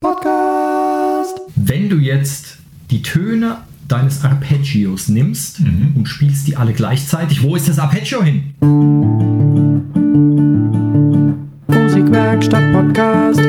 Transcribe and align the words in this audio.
Podcast. 0.00 1.40
Wenn 1.56 1.88
du 1.88 1.96
jetzt 1.96 2.58
die 2.88 3.02
Töne 3.02 3.56
deines 3.88 4.22
Arpeggios 4.24 5.08
nimmst 5.08 5.58
Mhm. 5.58 5.94
und 5.96 6.06
spielst 6.06 6.46
die 6.46 6.56
alle 6.56 6.72
gleichzeitig, 6.72 7.42
wo 7.42 7.56
ist 7.56 7.68
das 7.68 7.80
Arpeggio 7.80 8.22
hin? 8.22 8.54
Musikwerkstatt 11.66 12.72
Podcast. 12.72 13.40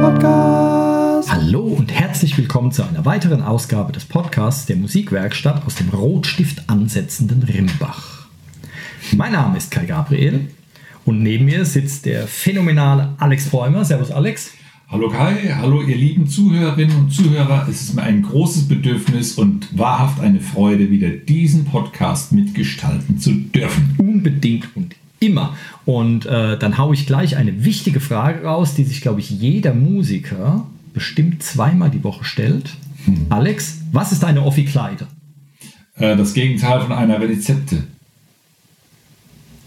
Podcast. 0.00 1.32
Hallo 1.32 1.62
und 1.62 1.90
herzlich 1.92 2.38
willkommen 2.38 2.70
zu 2.70 2.84
einer 2.84 3.04
weiteren 3.04 3.42
Ausgabe 3.42 3.92
des 3.92 4.04
Podcasts 4.04 4.66
der 4.66 4.76
Musikwerkstatt 4.76 5.66
aus 5.66 5.74
dem 5.74 5.88
Rotstift 5.88 6.70
ansetzenden 6.70 7.42
Rimbach. 7.42 8.28
Mein 9.16 9.32
Name 9.32 9.56
ist 9.58 9.72
Kai 9.72 9.86
Gabriel 9.86 10.50
und 11.04 11.20
neben 11.24 11.46
mir 11.46 11.64
sitzt 11.64 12.06
der 12.06 12.28
phänomenale 12.28 13.14
Alex 13.18 13.46
Bäumer. 13.48 13.84
Servus 13.84 14.12
Alex. 14.12 14.52
Hallo 14.90 15.10
Kai, 15.10 15.54
hallo 15.54 15.82
ihr 15.82 15.96
lieben 15.96 16.26
Zuhörerinnen 16.26 16.96
und 16.96 17.12
Zuhörer. 17.12 17.66
Es 17.68 17.82
ist 17.82 17.94
mir 17.94 18.04
ein 18.04 18.22
großes 18.22 18.68
Bedürfnis 18.68 19.34
und 19.34 19.76
wahrhaft 19.76 20.18
eine 20.18 20.40
Freude, 20.40 20.90
wieder 20.90 21.10
diesen 21.10 21.66
Podcast 21.66 22.32
mitgestalten 22.32 23.18
zu 23.18 23.34
dürfen. 23.34 23.96
Unbedingt 23.98 24.74
und 24.74 24.96
immer. 25.20 25.54
Und 25.84 26.24
äh, 26.24 26.58
dann 26.58 26.78
haue 26.78 26.94
ich 26.94 27.06
gleich 27.06 27.36
eine 27.36 27.66
wichtige 27.66 28.00
Frage 28.00 28.44
raus, 28.44 28.76
die 28.76 28.84
sich, 28.84 29.02
glaube 29.02 29.20
ich, 29.20 29.28
jeder 29.28 29.74
Musiker 29.74 30.66
bestimmt 30.94 31.42
zweimal 31.42 31.90
die 31.90 32.02
Woche 32.02 32.24
stellt. 32.24 32.70
Alex, 33.28 33.82
was 33.92 34.12
ist 34.12 34.24
eine 34.24 34.42
Offi-Kleide? 34.42 35.06
Äh, 35.96 36.16
das 36.16 36.32
Gegenteil 36.32 36.80
von 36.80 36.92
einer 36.92 37.20
Rezepte. 37.20 37.84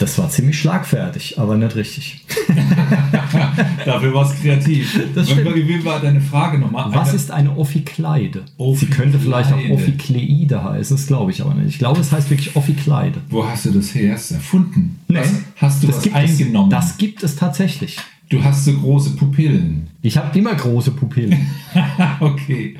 Das 0.01 0.17
war 0.17 0.31
ziemlich 0.31 0.57
schlagfertig, 0.57 1.37
aber 1.37 1.55
nicht 1.55 1.75
richtig. 1.75 2.25
Dafür 3.85 4.13
war 4.15 4.25
es 4.25 4.35
kreativ. 4.41 4.99
Das 5.13 5.29
stimmt. 5.29 5.55
Wie 5.55 5.85
war 5.85 5.99
deine 5.99 6.19
Frage 6.19 6.57
nochmal? 6.57 6.91
Was 6.91 7.09
Eine- 7.09 7.15
ist 7.17 7.29
eine 7.29 7.55
Offi-Kleide? 7.55 8.43
Sie 8.73 8.87
könnte 8.87 9.19
vielleicht 9.19 9.53
auch 9.53 9.59
Offi-Kleide 9.69 10.63
heißen, 10.63 10.97
das 10.97 11.05
glaube 11.05 11.29
ich 11.29 11.43
aber 11.43 11.53
nicht. 11.53 11.69
Ich 11.69 11.77
glaube, 11.77 11.99
es 11.99 12.11
heißt 12.11 12.31
wirklich 12.31 12.55
Offi-Kleide. 12.55 13.21
Wo 13.29 13.47
hast 13.47 13.65
du 13.65 13.71
das 13.71 13.93
her? 13.93 14.13
Hast 14.13 14.31
du 14.31 14.35
erfunden? 14.35 14.99
Nee, 15.07 15.19
Was, 15.19 15.29
hast 15.57 15.83
du 15.83 15.87
das 15.87 15.97
was 15.97 16.13
eingenommen? 16.13 16.71
Es, 16.71 16.79
das 16.87 16.97
gibt 16.97 17.21
es 17.21 17.35
tatsächlich. 17.35 17.97
du 18.29 18.43
hast 18.43 18.65
so 18.65 18.73
große 18.73 19.11
Pupillen. 19.11 19.87
Ich 20.01 20.17
habe 20.17 20.35
immer 20.39 20.55
große 20.55 20.91
Pupillen. 20.91 21.45
okay. 22.19 22.75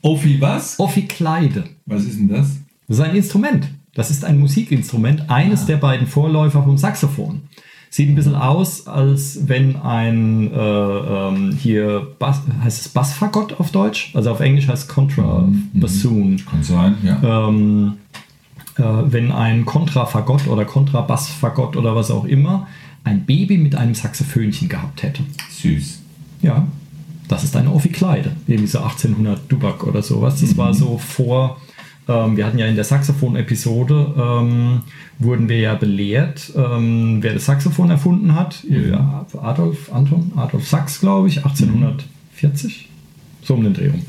Ophi 0.00 0.40
was? 0.40 0.80
Offi-Kleide. 0.80 1.64
Was 1.84 2.04
ist 2.04 2.18
denn 2.18 2.28
das? 2.28 2.56
Das 2.88 2.96
ist 2.96 3.04
ein 3.04 3.14
Instrument. 3.14 3.68
Das 3.96 4.10
ist 4.10 4.26
ein 4.26 4.38
Musikinstrument, 4.38 5.30
eines 5.30 5.64
der 5.64 5.78
beiden 5.78 6.06
Vorläufer 6.06 6.62
vom 6.62 6.76
Saxophon. 6.76 7.40
Sieht 7.88 8.10
ein 8.10 8.14
bisschen 8.14 8.34
aus, 8.34 8.86
als 8.86 9.48
wenn 9.48 9.76
ein 9.76 10.52
äh, 10.52 10.58
ähm, 10.58 11.58
hier 11.58 12.06
Bass, 12.18 12.42
heißt 12.62 12.82
es 12.82 12.88
Bassfagott 12.90 13.58
auf 13.58 13.70
Deutsch, 13.70 14.10
also 14.14 14.30
auf 14.32 14.40
Englisch 14.40 14.68
heißt 14.68 14.82
es 14.82 14.94
Contra 14.94 15.48
Bassoon. 15.72 16.36
Kann 16.44 16.62
sein, 16.62 16.96
ja. 17.02 17.48
Ähm, 17.48 17.94
äh, 18.76 18.82
wenn 18.82 19.32
ein 19.32 19.64
Kontrafagott 19.64 20.46
oder 20.46 20.66
Kontrabassfagott 20.66 21.74
oder 21.74 21.96
was 21.96 22.10
auch 22.10 22.26
immer 22.26 22.66
ein 23.02 23.24
Baby 23.24 23.56
mit 23.56 23.76
einem 23.76 23.94
Saxophönchen 23.94 24.68
gehabt 24.68 25.04
hätte. 25.04 25.22
Süß. 25.48 26.02
Ja, 26.42 26.66
das 27.28 27.44
ist 27.44 27.56
eine 27.56 27.72
Offi-Kleide. 27.72 28.32
Irgendwie 28.46 28.68
so 28.68 28.80
1800 28.80 29.50
Dubak 29.50 29.86
oder 29.86 30.02
sowas. 30.02 30.40
Das 30.42 30.54
war 30.58 30.74
so 30.74 30.98
vor, 30.98 31.56
ähm, 32.08 32.36
wir 32.36 32.46
hatten 32.46 32.58
ja 32.58 32.66
in 32.66 32.76
der 32.76 32.84
Saxophon-Episode, 32.84 34.14
ähm, 34.16 34.82
wurden 35.18 35.48
wir 35.48 35.58
ja 35.58 35.74
belehrt, 35.74 36.52
ähm, 36.56 37.18
wer 37.20 37.34
das 37.34 37.46
Saxophon 37.46 37.90
erfunden 37.90 38.34
hat. 38.34 38.62
Ja, 38.68 39.26
Adolf, 39.42 39.92
Anton, 39.92 40.32
Adolf 40.36 40.68
Sachs, 40.68 41.00
glaube 41.00 41.28
ich, 41.28 41.38
1840. 41.44 42.88
So 43.42 43.54
um 43.54 43.64
den 43.64 43.74
Dreh 43.74 43.88
rum. 43.88 44.02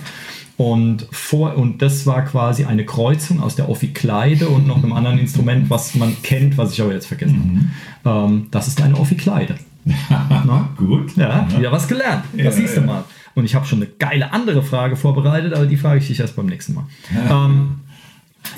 Und, 0.58 1.08
vor, 1.12 1.56
und 1.56 1.84
das 1.84 2.08
war 2.08 2.26
quasi 2.26 2.66
eine 2.66 2.84
Kreuzung 2.84 3.42
aus 3.42 3.56
der 3.56 3.70
Offi-Kleide 3.70 4.50
und 4.50 4.66
noch 4.66 4.78
einem 4.78 4.92
anderen 4.92 5.20
Instrument, 5.20 5.70
was 5.70 5.94
man 5.94 6.16
kennt, 6.24 6.58
was 6.58 6.74
ich 6.74 6.82
aber 6.82 6.94
jetzt 6.94 7.06
vergessen 7.06 7.72
habe. 8.04 8.26
Ähm, 8.26 8.48
das 8.50 8.68
ist 8.68 8.82
eine 8.82 8.98
Offi-Kleide. 8.98 9.56
Na? 10.10 10.70
Gut. 10.76 11.16
Ja, 11.16 11.48
wieder 11.56 11.72
was 11.72 11.88
gelernt. 11.88 12.26
Ja, 12.36 12.46
das 12.46 12.56
siehst 12.56 12.76
du 12.76 12.82
ja. 12.82 12.88
mal. 12.88 13.04
Und 13.36 13.46
ich 13.46 13.54
habe 13.54 13.68
schon 13.68 13.80
eine 13.80 13.92
geile 14.00 14.34
andere 14.34 14.64
Frage 14.64 14.96
vorbereitet, 14.96 15.54
aber 15.54 15.68
die 15.68 15.78
frage 15.78 16.00
ich 16.00 16.08
dich 16.08 16.20
erst 16.20 16.36
beim 16.36 16.48
nächsten 16.48 16.74
Mal. 16.74 16.86
Ähm, 17.30 17.82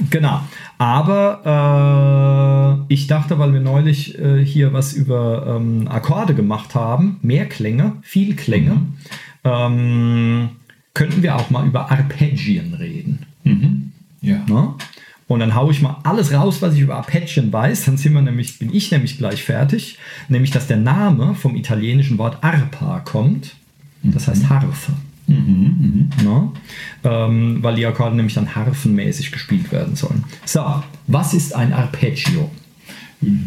genau. 0.10 0.42
Aber 0.78 2.86
äh, 2.90 2.94
ich 2.94 3.08
dachte, 3.08 3.40
weil 3.40 3.54
wir 3.54 3.60
neulich 3.60 4.18
äh, 4.18 4.44
hier 4.44 4.74
was 4.74 4.94
über 4.94 5.58
ähm, 5.58 5.88
Akkorde 5.88 6.34
gemacht 6.34 6.76
haben, 6.76 7.20
mehr 7.22 7.48
Klänge, 7.48 7.94
viel 8.02 8.36
Klänge, 8.36 8.82
ähm, 9.44 10.50
könnten 10.94 11.22
wir 11.22 11.36
auch 11.36 11.50
mal 11.50 11.66
über 11.66 11.92
Arpeggien 11.92 12.74
reden. 12.74 13.26
Mhm. 13.44 13.92
Ja. 14.22 14.44
Ne? 14.48 14.74
Und 15.28 15.42
dann 15.42 15.54
haue 15.54 15.72
ich 15.72 15.82
mal 15.82 15.98
alles 16.04 16.34
raus, 16.34 16.62
was 16.62 16.74
ich 16.74 16.82
über 16.82 16.96
Arpeggien 16.96 17.54
weiß. 17.54 17.86
Dann 17.86 17.98
sind 17.98 18.14
wir 18.14 18.22
nämlich, 18.22 18.58
bin 18.58 18.74
ich 18.74 18.92
nämlich 18.92 19.18
gleich 19.18 19.44
fertig. 19.44 20.00
Nämlich, 20.28 20.52
dass 20.52 20.66
der 20.66 20.78
Name 20.78 21.36
vom 21.36 21.56
italienischen 21.56 22.18
Wort 22.18 22.44
Arpa 22.44 23.02
kommt. 23.02 23.56
Das 24.02 24.28
heißt 24.28 24.50
Harfe. 24.50 24.94
Ne? 25.30 26.52
Ähm, 27.04 27.60
weil 27.62 27.76
die 27.76 27.86
Akkorde 27.86 28.16
nämlich 28.16 28.34
dann 28.34 28.56
harfenmäßig 28.56 29.32
gespielt 29.32 29.72
werden 29.72 29.96
sollen. 29.96 30.24
So, 30.46 30.84
was 31.08 31.34
ist 31.34 31.56
ein 31.56 31.72
Arpeggio? 31.72 32.50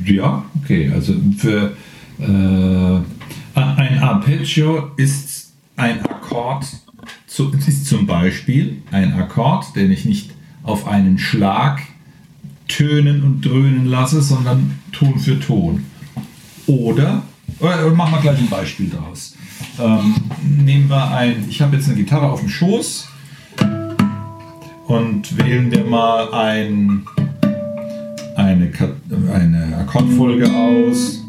Ja, 0.04 0.44
okay. 0.62 0.90
Also 0.94 1.14
für 1.36 1.76
äh, 2.18 3.58
ein 3.58 3.98
Arpeggio 3.98 4.90
ist 4.96 5.52
ein 5.76 6.04
Akkord, 6.04 6.66
zu, 7.26 7.50
ist 7.52 7.86
zum 7.86 8.06
Beispiel 8.06 8.82
ein 8.90 9.14
Akkord, 9.14 9.74
den 9.74 9.90
ich 9.90 10.04
nicht 10.04 10.30
auf 10.62 10.86
einen 10.86 11.18
Schlag 11.18 11.80
tönen 12.68 13.22
und 13.22 13.42
dröhnen 13.42 13.86
lasse, 13.86 14.22
sondern 14.22 14.78
Ton 14.92 15.18
für 15.18 15.40
Ton. 15.40 15.84
Oder, 16.66 17.22
oder 17.58 17.90
machen 17.90 18.14
wir 18.14 18.20
gleich 18.20 18.38
ein 18.38 18.48
Beispiel 18.48 18.88
daraus. 18.88 19.34
Ähm, 19.80 20.14
nehmen 20.42 20.88
wir 20.88 21.10
ein, 21.10 21.44
ich 21.48 21.60
habe 21.62 21.76
jetzt 21.76 21.88
eine 21.88 21.96
Gitarre 21.96 22.30
auf 22.30 22.40
dem 22.40 22.48
Schoß 22.48 23.08
und 24.86 25.36
wählen 25.38 25.70
wir 25.70 25.84
mal 25.84 26.32
ein, 26.34 27.06
eine, 28.36 28.70
eine 29.32 29.76
Akkordfolge 29.78 30.50
aus. 30.52 31.24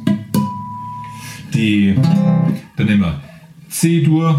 Die, 1.53 1.95
dann 2.75 2.87
nehmen 2.87 3.01
wir 3.01 3.21
C-Dur 3.69 4.37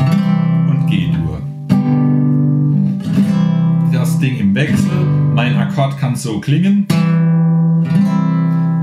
und 0.68 0.86
G-Dur. 0.88 1.40
Das 3.92 4.18
Ding 4.18 4.38
im 4.38 4.54
Wechsel. 4.54 4.90
Mein 5.34 5.56
Akkord 5.56 5.98
kann 5.98 6.16
so 6.16 6.40
klingen. 6.40 6.86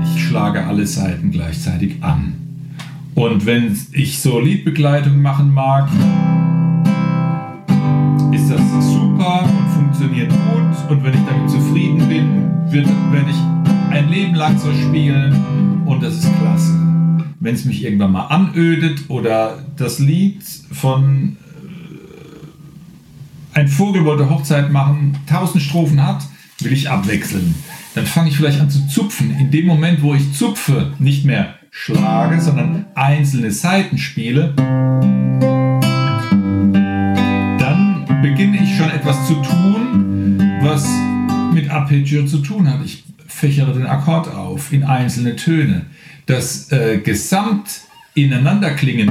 Ich 0.02 0.24
schlage 0.24 0.66
alle 0.66 0.86
Seiten 0.86 1.30
gleichzeitig 1.30 2.02
an. 2.02 2.41
Und 3.14 3.44
wenn 3.44 3.76
ich 3.92 4.18
so 4.20 4.40
Liedbegleitung 4.40 5.20
machen 5.20 5.52
mag, 5.52 5.88
ist 8.32 8.50
das 8.50 8.60
super 8.86 9.44
und 9.44 9.68
funktioniert 9.70 10.30
gut. 10.30 10.90
Und 10.90 11.04
wenn 11.04 11.12
ich 11.12 11.20
damit 11.28 11.50
zufrieden 11.50 12.08
bin, 12.08 12.72
wird, 12.72 12.88
werde 13.12 13.30
ich 13.30 13.36
ein 13.90 14.08
Leben 14.08 14.34
lang 14.34 14.58
so 14.58 14.72
spielen 14.72 15.84
und 15.84 16.02
das 16.02 16.14
ist 16.14 16.38
klasse. 16.38 16.72
Wenn 17.40 17.54
es 17.54 17.66
mich 17.66 17.84
irgendwann 17.84 18.12
mal 18.12 18.26
anödet 18.28 19.10
oder 19.10 19.62
das 19.76 19.98
Lied 19.98 20.42
von 20.72 21.36
äh, 23.54 23.58
ein 23.58 23.68
Vogel 23.68 24.06
wollte 24.06 24.30
Hochzeit 24.30 24.72
machen, 24.72 25.18
tausend 25.28 25.62
Strophen 25.62 26.02
hat, 26.06 26.24
will 26.60 26.72
ich 26.72 26.88
abwechseln. 26.88 27.54
Dann 27.94 28.06
fange 28.06 28.30
ich 28.30 28.36
vielleicht 28.38 28.60
an 28.60 28.70
zu 28.70 28.88
zupfen. 28.88 29.36
In 29.38 29.50
dem 29.50 29.66
Moment, 29.66 30.02
wo 30.02 30.14
ich 30.14 30.32
zupfe, 30.32 30.94
nicht 30.98 31.26
mehr 31.26 31.56
schlage, 31.74 32.40
sondern 32.40 32.84
einzelne 32.94 33.50
Seiten 33.50 33.98
spiele, 33.98 34.52
dann 37.58 38.04
beginne 38.22 38.62
ich 38.62 38.76
schon 38.76 38.90
etwas 38.90 39.26
zu 39.26 39.34
tun, 39.36 40.38
was 40.62 40.86
mit 41.54 41.70
Arpeggio 41.70 42.26
zu 42.26 42.38
tun 42.38 42.70
hat. 42.70 42.84
Ich 42.84 43.04
fächere 43.26 43.72
den 43.72 43.86
Akkord 43.86 44.28
auf 44.32 44.72
in 44.72 44.84
einzelne 44.84 45.34
Töne. 45.34 45.86
Das 46.26 46.70
äh, 46.70 46.98
Gesamt 46.98 47.80
ineinanderklingen 48.14 49.10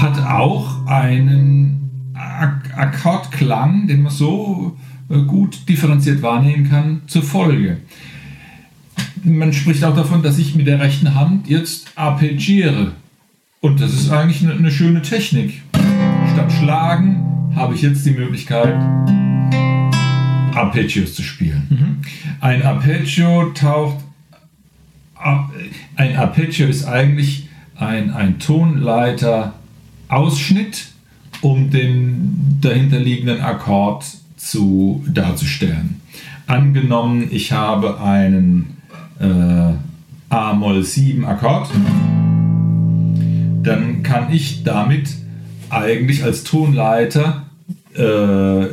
hat 0.00 0.18
auch 0.26 0.86
einen 0.86 2.10
Ak 2.14 2.76
Akkordklang, 2.76 3.86
den 3.86 4.02
man 4.02 4.12
so 4.12 4.76
äh, 5.10 5.18
gut 5.18 5.68
differenziert 5.68 6.22
wahrnehmen 6.22 6.68
kann, 6.68 7.02
zur 7.06 7.22
Folge. 7.22 7.76
Man 9.26 9.54
spricht 9.54 9.82
auch 9.84 9.96
davon, 9.96 10.22
dass 10.22 10.36
ich 10.38 10.54
mit 10.54 10.66
der 10.66 10.80
rechten 10.80 11.14
Hand 11.14 11.48
jetzt 11.48 11.86
arpeggiere. 11.94 12.92
Und 13.60 13.80
das 13.80 13.94
ist 13.94 14.10
eigentlich 14.10 14.42
eine, 14.42 14.52
eine 14.52 14.70
schöne 14.70 15.00
Technik. 15.00 15.62
Statt 16.34 16.52
schlagen 16.52 17.52
habe 17.54 17.74
ich 17.74 17.80
jetzt 17.80 18.04
die 18.04 18.10
Möglichkeit, 18.10 18.74
Arpeggios 20.54 21.14
zu 21.14 21.22
spielen. 21.22 22.02
Ein 22.42 22.62
Arpeggio 22.62 23.50
taucht. 23.54 24.04
Ein 25.96 26.16
Arpeggio 26.16 26.66
ist 26.66 26.84
eigentlich 26.84 27.48
ein, 27.76 28.10
ein 28.10 28.38
Tonleiter 28.38 29.54
Ausschnitt, 30.08 30.88
um 31.40 31.70
den 31.70 32.58
dahinterliegenden 32.60 33.40
Akkord 33.40 34.04
zu, 34.36 35.02
darzustellen. 35.08 36.02
Angenommen, 36.46 37.28
ich 37.30 37.52
habe 37.52 38.02
einen 38.02 38.74
äh, 39.20 39.72
A-Moll-7 40.28 41.24
Akkord, 41.24 41.70
dann 43.62 44.02
kann 44.02 44.32
ich 44.32 44.64
damit 44.64 45.16
eigentlich 45.70 46.24
als 46.24 46.44
Tonleiter 46.44 47.46
äh, 47.94 48.66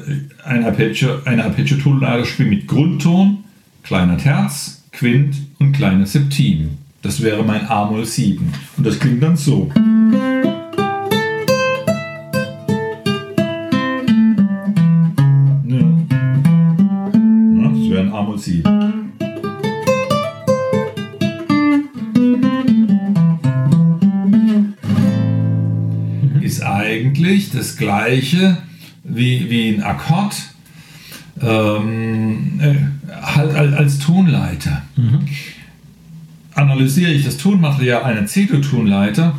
ein 0.43 0.65
Arpeggio, 0.65 1.09
eine 1.25 1.45
Arpeggio-Tonleiter 1.45 2.25
spielen 2.25 2.49
mit 2.49 2.67
Grundton, 2.67 3.43
kleiner 3.83 4.17
Terz, 4.17 4.83
Quint 4.91 5.35
und 5.59 5.73
kleiner 5.73 6.05
Septim. 6.05 6.77
Das 7.01 7.21
wäre 7.21 7.43
mein 7.43 7.67
A-Moll 7.67 8.05
7. 8.05 8.51
Und 8.77 8.85
das 8.85 8.99
klingt 8.99 9.23
dann 9.23 9.35
so. 9.35 9.71
Ja. 15.65 15.81
Na, 17.53 17.69
Das 17.69 17.89
wäre 17.89 18.01
ein 18.01 18.13
A-Moll 18.13 18.37
7. 18.37 18.80
gleiche 27.85 28.57
wie, 29.03 29.49
wie 29.49 29.69
ein 29.69 29.83
Akkord, 29.83 30.35
ähm, 31.41 32.59
äh, 32.61 32.75
halt 33.21 33.55
al- 33.55 33.73
als 33.73 33.97
Tonleiter. 33.99 34.83
Analysiere 36.53 37.11
ich 37.11 37.25
das 37.25 37.37
Tonmaterial 37.37 38.03
einer 38.03 38.25
C-Dur-Tonleiter, 38.27 39.33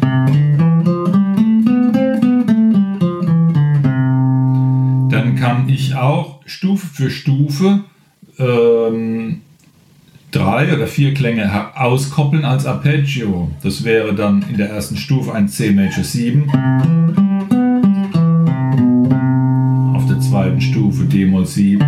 dann 5.10 5.36
kann 5.36 5.68
ich 5.68 5.94
auch 5.94 6.40
Stufe 6.46 6.86
für 6.86 7.10
Stufe 7.10 7.80
ähm, 8.38 9.42
drei 10.30 10.74
oder 10.74 10.86
vier 10.86 11.14
Klänge 11.14 11.50
auskoppeln 11.78 12.44
als 12.44 12.66
Arpeggio. 12.66 13.50
Das 13.62 13.84
wäre 13.84 14.14
dann 14.14 14.42
in 14.50 14.56
der 14.56 14.70
ersten 14.70 14.96
Stufe 14.96 15.32
ein 15.34 15.48
C 15.48 15.70
Major 15.72 16.04
7. 16.04 16.46
zweiten 20.32 20.62
Stufe 20.62 21.04
D-Moll 21.04 21.44
7. 21.44 21.78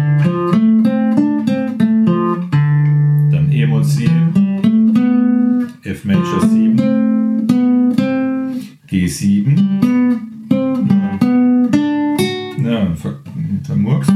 Dann 3.33 3.51
E-Moll 3.51 3.83
7. 3.83 5.69
F 5.83 6.05
Major 6.05 6.43
7. 6.43 6.77
G7. 8.87 9.57
Ja, 12.63 12.95
ver 12.95 13.15
vermurkst. 13.67 14.11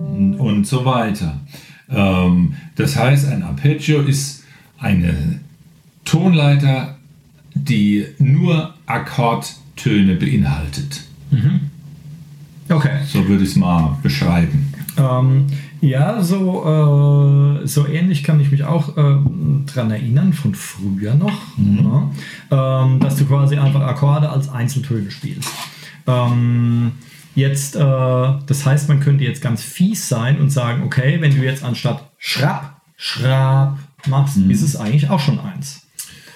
Und- 0.00 0.36
Und 0.38 0.66
so 0.66 0.84
weiter. 0.84 1.40
Ähm, 1.88 2.52
das 2.76 2.94
heißt, 2.98 3.28
ein 3.32 3.42
Arpeggio 3.42 4.02
ist 4.02 4.44
eine 4.78 5.40
Tonleiter, 6.04 6.98
die 7.54 8.04
nur 8.18 8.74
Akkordtöne 8.84 10.16
beinhaltet. 10.16 11.04
Okay. 12.68 13.00
So 13.06 13.26
würde 13.26 13.42
ich 13.42 13.50
es 13.50 13.56
mal 13.56 13.98
beschreiben. 14.02 14.72
Ähm, 14.96 15.46
ja, 15.80 16.22
so, 16.22 17.60
äh, 17.62 17.66
so 17.66 17.86
ähnlich 17.86 18.22
kann 18.22 18.40
ich 18.40 18.50
mich 18.50 18.64
auch 18.64 18.96
äh, 18.96 19.16
dran 19.66 19.90
erinnern, 19.90 20.32
von 20.32 20.54
früher 20.54 21.14
noch, 21.14 21.56
ne? 21.56 22.10
ähm, 22.50 23.00
dass 23.00 23.16
du 23.16 23.24
quasi 23.24 23.56
einfach 23.56 23.80
Akkorde 23.80 24.30
als 24.30 24.48
Einzeltöne 24.48 25.10
spielst. 25.10 25.50
Ähm, 26.06 26.92
jetzt, 27.34 27.76
äh, 27.76 27.80
das 27.80 28.66
heißt, 28.66 28.88
man 28.88 29.00
könnte 29.00 29.24
jetzt 29.24 29.42
ganz 29.42 29.62
fies 29.62 30.08
sein 30.08 30.38
und 30.40 30.50
sagen, 30.50 30.82
okay, 30.84 31.20
wenn 31.20 31.34
du 31.34 31.42
jetzt 31.42 31.64
anstatt 31.64 32.10
Schrapp, 32.18 32.76
Schrapp 32.96 33.78
machst, 34.06 34.36
ist 34.36 34.62
es 34.62 34.76
eigentlich 34.76 35.10
auch 35.10 35.20
schon 35.20 35.40
eins. 35.40 35.86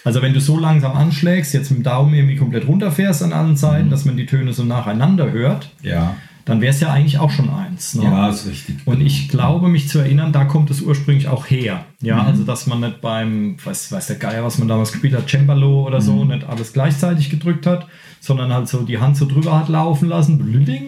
Also 0.07 0.23
wenn 0.23 0.33
du 0.33 0.41
so 0.41 0.59
langsam 0.59 0.93
anschlägst, 0.93 1.53
jetzt 1.53 1.71
mit 1.71 1.81
dem 1.81 1.83
Daumen 1.83 2.15
irgendwie 2.15 2.37
komplett 2.37 2.69
runterfährst 2.69 3.23
an 3.23 3.33
allen 3.33 3.57
Seiten, 3.57 3.91
dass 3.91 4.05
man 4.05 4.17
die 4.17 4.27
Töne 4.27 4.53
so 4.53 4.65
nacheinander 4.65 5.33
hört, 5.33 5.71
Ja, 5.83 6.15
dann 6.45 6.61
wäre 6.61 6.73
es 6.73 6.79
ja 6.79 6.93
eigentlich 6.93 7.19
auch 7.19 7.33
schon 7.33 7.51
eins. 7.51 7.97
Ne? 7.97 8.05
ja, 8.05 8.29
ist 8.29 8.47
richtig. 8.47 8.77
Und 8.85 9.01
ich 9.01 9.29
glaube, 9.29 9.69
mich 9.69 9.89
zu 9.89 9.99
erinnern, 9.99 10.33
da 10.33 10.45
kommt 10.45 10.71
es 10.71 10.81
ursprünglich 10.81 11.27
auch 11.27 11.51
her. 11.51 11.85
Ja, 12.01 12.23
also 12.23 12.45
dass 12.45 12.69
man 12.69 12.81
nicht 12.81 13.01
beim, 13.01 13.57
weiß, 13.65 13.91
weiß 13.91 14.07
der 14.07 14.17
Geier, 14.17 14.45
was 14.45 14.59
man 14.59 14.69
damals 14.69 14.93
gespielt 14.93 15.15
hat, 15.15 15.29
Cembalo 15.29 15.85
oder 15.85 16.01
so, 16.01 16.25
nicht 16.25 16.49
alles 16.49 16.73
gleichzeitig 16.73 17.31
gedrückt 17.31 17.67
hat, 17.67 17.89
sondern 18.21 18.53
halt 18.53 18.69
so 18.69 18.83
die 18.83 18.99
Hand 18.99 19.17
so 19.17 19.27
drüber 19.27 19.59
hat 19.59 19.69
laufen 19.69 20.09
lassen. 20.09 20.39
blüding. 20.39 20.85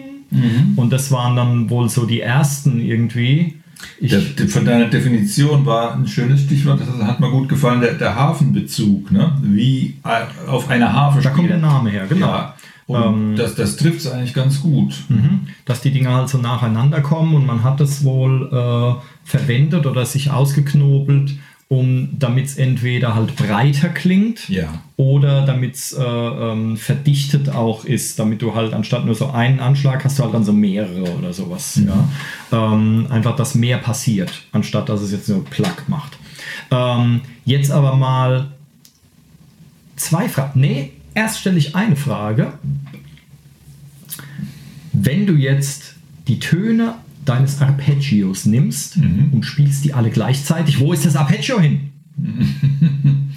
Und 0.77 0.93
das 0.93 1.11
waren 1.11 1.35
dann 1.35 1.69
wohl 1.69 1.89
so 1.89 2.05
die 2.05 2.21
ersten 2.21 2.79
irgendwie. 2.79 3.55
Ich, 3.99 4.35
Der, 4.35 4.47
von 4.47 4.65
deiner 4.65 4.87
Definition 4.87 5.65
war 5.65 5.95
ein 5.95 6.07
schönes 6.07 6.41
Stichwort, 6.41 6.81
das 6.81 7.05
hat 7.05 7.19
mir 7.19 7.29
gut 7.29 7.49
gefallen, 7.49 7.81
der, 7.81 7.93
der 7.93 8.15
Hafenbezug, 8.15 9.11
ne? 9.11 9.37
wie 9.41 9.97
äh, 10.03 10.49
auf 10.49 10.69
einer 10.69 10.91
Harfe 10.91 11.21
da 11.21 11.29
kommt 11.29 11.49
der. 11.49 11.57
Name 11.57 11.89
her, 11.89 12.05
genau. 12.07 12.27
Ja, 12.27 12.55
und 12.87 13.35
das, 13.35 13.55
das 13.55 13.77
trifft 13.77 13.99
es 13.99 14.11
eigentlich 14.11 14.33
ganz 14.33 14.61
gut. 14.61 14.95
Mhm. 15.09 15.41
dass 15.65 15.81
die 15.81 15.91
Dinger 15.91 16.13
halt 16.13 16.29
so 16.29 16.39
nacheinander 16.39 17.01
kommen 17.01 17.35
und 17.35 17.45
man 17.45 17.63
hat 17.63 17.79
es 17.81 18.03
wohl 18.03 18.49
äh, 18.51 19.01
verwendet 19.23 19.85
oder 19.85 20.05
sich 20.05 20.31
ausgeknobelt, 20.31 21.37
um 21.71 22.09
damit 22.17 22.47
es 22.47 22.57
entweder 22.57 23.13
halt 23.13 23.35
breiter 23.35 23.89
klingt 23.89 24.49
Ja. 24.49 24.81
oder 24.97 25.45
damit 25.45 25.75
es 25.75 25.93
äh, 25.93 26.03
ähm, 26.03 26.77
verdichtet 26.77 27.49
auch 27.49 27.85
ist, 27.85 28.17
damit 28.17 28.41
du 28.41 28.55
halt 28.55 28.73
anstatt 28.73 29.05
nur 29.05 29.13
so 29.13 29.29
einen 29.29 29.59
Anschlag 29.59 30.03
hast 30.03 30.17
du 30.17 30.23
halt 30.23 30.33
dann 30.33 30.43
so 30.43 30.51
mehrere 30.51 31.15
oder 31.15 31.31
sowas. 31.31 31.79
Ja? 31.85 32.09
Ähm, 32.51 33.05
einfach, 33.11 33.35
dass 33.35 33.53
mehr 33.53 33.77
passiert, 33.77 34.31
anstatt 34.51 34.89
dass 34.89 35.01
es 35.01 35.11
jetzt 35.11 35.29
nur 35.29 35.45
Plack 35.45 35.87
macht. 35.87 36.17
Ähm, 36.71 37.21
jetzt 37.45 37.69
aber 37.69 37.95
mal 37.95 38.47
zwei 39.95 40.27
Fragen. 40.27 40.59
Nee, 40.59 40.91
erst 41.13 41.39
stelle 41.39 41.59
ich 41.59 41.75
eine 41.75 41.95
Frage. 41.95 42.53
Wenn 44.91 45.27
du 45.27 45.33
jetzt 45.35 45.95
die 46.27 46.39
Töne 46.39 46.95
deines 47.29 47.61
Arpeggios 47.61 48.45
nimmst 48.45 48.97
und 48.97 49.43
spielst 49.43 49.85
die 49.85 49.93
alle 49.93 50.09
gleichzeitig, 50.09 50.79
wo 50.79 50.93
ist 50.93 51.05
das 51.05 51.15
Arpeggio 51.15 51.59
hin? 51.59 51.91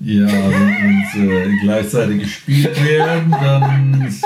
Ja, 0.00 0.26
wenn 0.26 1.04
sie 1.12 1.28
äh, 1.28 1.58
gleichzeitig 1.60 2.22
gespielt 2.22 2.84
werden, 2.84 3.30
dann. 3.30 4.14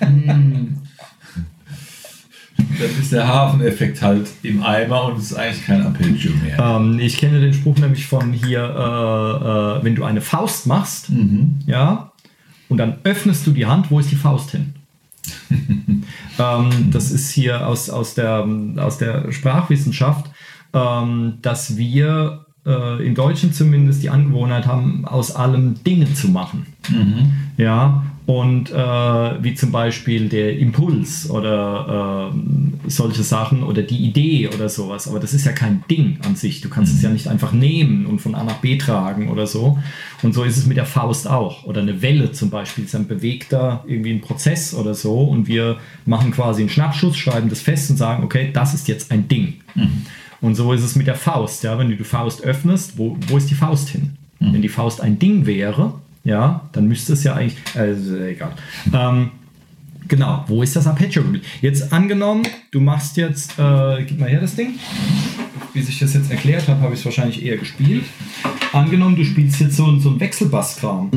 Hm. 0.00 0.76
dann 2.56 3.00
ist 3.00 3.12
der 3.12 3.26
Hafeneffekt 3.26 4.02
halt 4.02 4.28
im 4.42 4.62
Eimer 4.62 5.06
und 5.06 5.18
es 5.18 5.30
ist 5.30 5.34
eigentlich 5.34 5.64
kein 5.64 5.82
Arpeggio 5.82 6.32
mehr. 6.42 6.58
Ähm, 6.58 6.98
ich 6.98 7.16
kenne 7.16 7.40
den 7.40 7.54
Spruch 7.54 7.78
nämlich 7.78 8.06
von 8.06 8.32
hier, 8.34 8.60
äh, 8.60 9.78
äh, 9.80 9.84
wenn 9.84 9.94
du 9.94 10.04
eine 10.04 10.20
Faust 10.20 10.66
machst, 10.66 11.10
ja, 11.66 12.12
und 12.68 12.76
dann 12.76 12.98
öffnest 13.04 13.46
du 13.46 13.52
die 13.52 13.64
Hand, 13.64 13.90
wo 13.90 14.00
ist 14.00 14.10
die 14.10 14.16
Faust 14.16 14.50
hin? 14.50 14.74
ähm, 16.38 16.90
das 16.90 17.10
ist 17.10 17.30
hier 17.30 17.66
aus, 17.66 17.90
aus, 17.90 18.14
der, 18.14 18.46
aus 18.76 18.98
der 18.98 19.32
Sprachwissenschaft, 19.32 20.30
ähm, 20.72 21.38
dass 21.42 21.76
wir 21.76 22.46
äh, 22.66 23.06
im 23.06 23.14
Deutschen 23.14 23.52
zumindest 23.52 24.02
die 24.02 24.10
Angewohnheit 24.10 24.66
haben, 24.66 25.06
aus 25.06 25.34
allem 25.34 25.82
Dinge 25.84 26.12
zu 26.14 26.28
machen. 26.28 26.66
Ja, 27.56 28.04
und 28.28 28.70
äh, 28.70 28.74
wie 29.42 29.54
zum 29.54 29.72
Beispiel 29.72 30.28
der 30.28 30.58
Impuls 30.58 31.30
oder 31.30 32.30
äh, 32.30 32.90
solche 32.90 33.22
Sachen 33.22 33.62
oder 33.62 33.80
die 33.80 34.04
Idee 34.04 34.50
oder 34.54 34.68
sowas. 34.68 35.08
Aber 35.08 35.18
das 35.18 35.32
ist 35.32 35.46
ja 35.46 35.52
kein 35.52 35.82
Ding 35.90 36.18
an 36.26 36.36
sich. 36.36 36.60
Du 36.60 36.68
kannst 36.68 36.94
es 36.94 37.00
ja 37.00 37.08
nicht 37.08 37.26
einfach 37.26 37.52
nehmen 37.52 38.04
und 38.04 38.20
von 38.20 38.34
A 38.34 38.44
nach 38.44 38.58
B 38.58 38.76
tragen 38.76 39.30
oder 39.30 39.46
so. 39.46 39.78
Und 40.22 40.34
so 40.34 40.44
ist 40.44 40.58
es 40.58 40.66
mit 40.66 40.76
der 40.76 40.84
Faust 40.84 41.26
auch. 41.26 41.64
Oder 41.64 41.80
eine 41.80 42.02
Welle 42.02 42.30
zum 42.30 42.50
Beispiel 42.50 42.84
ist 42.84 42.94
ein 42.94 43.06
bewegter 43.06 43.82
irgendwie 43.86 44.12
ein 44.12 44.20
Prozess 44.20 44.74
oder 44.74 44.92
so. 44.92 45.22
Und 45.22 45.48
wir 45.48 45.78
machen 46.04 46.30
quasi 46.30 46.60
einen 46.60 46.68
Schnappschuss, 46.68 47.16
schreiben 47.16 47.48
das 47.48 47.62
fest 47.62 47.88
und 47.88 47.96
sagen, 47.96 48.24
okay, 48.24 48.50
das 48.52 48.74
ist 48.74 48.88
jetzt 48.88 49.10
ein 49.10 49.26
Ding. 49.28 49.54
Und 50.42 50.54
so 50.54 50.74
ist 50.74 50.82
es 50.82 50.96
mit 50.96 51.06
der 51.06 51.14
Faust. 51.14 51.64
Ja, 51.64 51.78
wenn 51.78 51.88
du 51.88 51.96
die 51.96 52.04
Faust 52.04 52.42
öffnest, 52.42 52.98
wo, 52.98 53.16
wo 53.28 53.38
ist 53.38 53.48
die 53.48 53.54
Faust 53.54 53.88
hin? 53.88 54.18
Wenn 54.38 54.60
die 54.60 54.68
Faust 54.68 55.00
ein 55.00 55.18
Ding 55.18 55.46
wäre, 55.46 55.94
ja, 56.28 56.68
dann 56.72 56.86
müsste 56.86 57.14
es 57.14 57.24
ja 57.24 57.34
eigentlich, 57.34 57.56
also 57.74 58.18
egal. 58.18 58.52
Ähm, 58.92 59.30
genau, 60.06 60.44
wo 60.46 60.62
ist 60.62 60.76
das 60.76 60.86
Arpeggio? 60.86 61.22
Jetzt 61.62 61.90
angenommen, 61.90 62.46
du 62.70 62.80
machst 62.80 63.16
jetzt, 63.16 63.58
äh, 63.58 64.04
gib 64.04 64.20
mal 64.20 64.28
her 64.28 64.42
das 64.42 64.54
Ding. 64.54 64.78
Bis 65.72 65.88
ich 65.88 65.98
das 65.98 66.12
jetzt 66.12 66.30
erklärt 66.30 66.68
habe, 66.68 66.82
habe 66.82 66.92
ich 66.92 67.00
es 67.00 67.06
wahrscheinlich 67.06 67.42
eher 67.42 67.56
gespielt. 67.56 68.04
Angenommen, 68.74 69.16
du 69.16 69.24
spielst 69.24 69.58
jetzt 69.60 69.76
so, 69.76 69.98
so 69.98 70.10
einen 70.10 70.20
Wechselbasskram. 70.20 71.10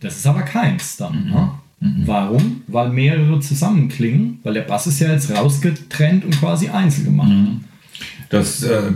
Das 0.00 0.16
ist 0.16 0.26
aber 0.26 0.42
keins 0.42 0.96
dann. 0.96 1.26
Ne? 1.26 1.50
Warum? 2.06 2.62
Weil 2.66 2.88
mehrere 2.88 3.38
zusammenklingen, 3.38 4.40
weil 4.42 4.54
der 4.54 4.62
Bass 4.62 4.88
ist 4.88 4.98
ja 4.98 5.12
jetzt 5.12 5.30
rausgetrennt 5.30 6.24
und 6.24 6.40
quasi 6.40 6.68
einzeln 6.70 7.04
gemacht. 7.04 7.30
Dass, 8.28 8.62
äh, 8.62 8.92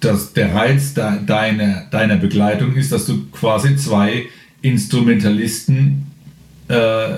dass 0.00 0.32
der 0.32 0.54
Reiz 0.54 0.94
de, 0.94 1.24
deiner, 1.26 1.84
deiner 1.90 2.16
Begleitung 2.16 2.74
ist, 2.74 2.92
dass 2.92 3.06
du 3.06 3.26
quasi 3.30 3.76
zwei 3.76 4.26
Instrumentalisten 4.62 6.06
äh, 6.68 7.14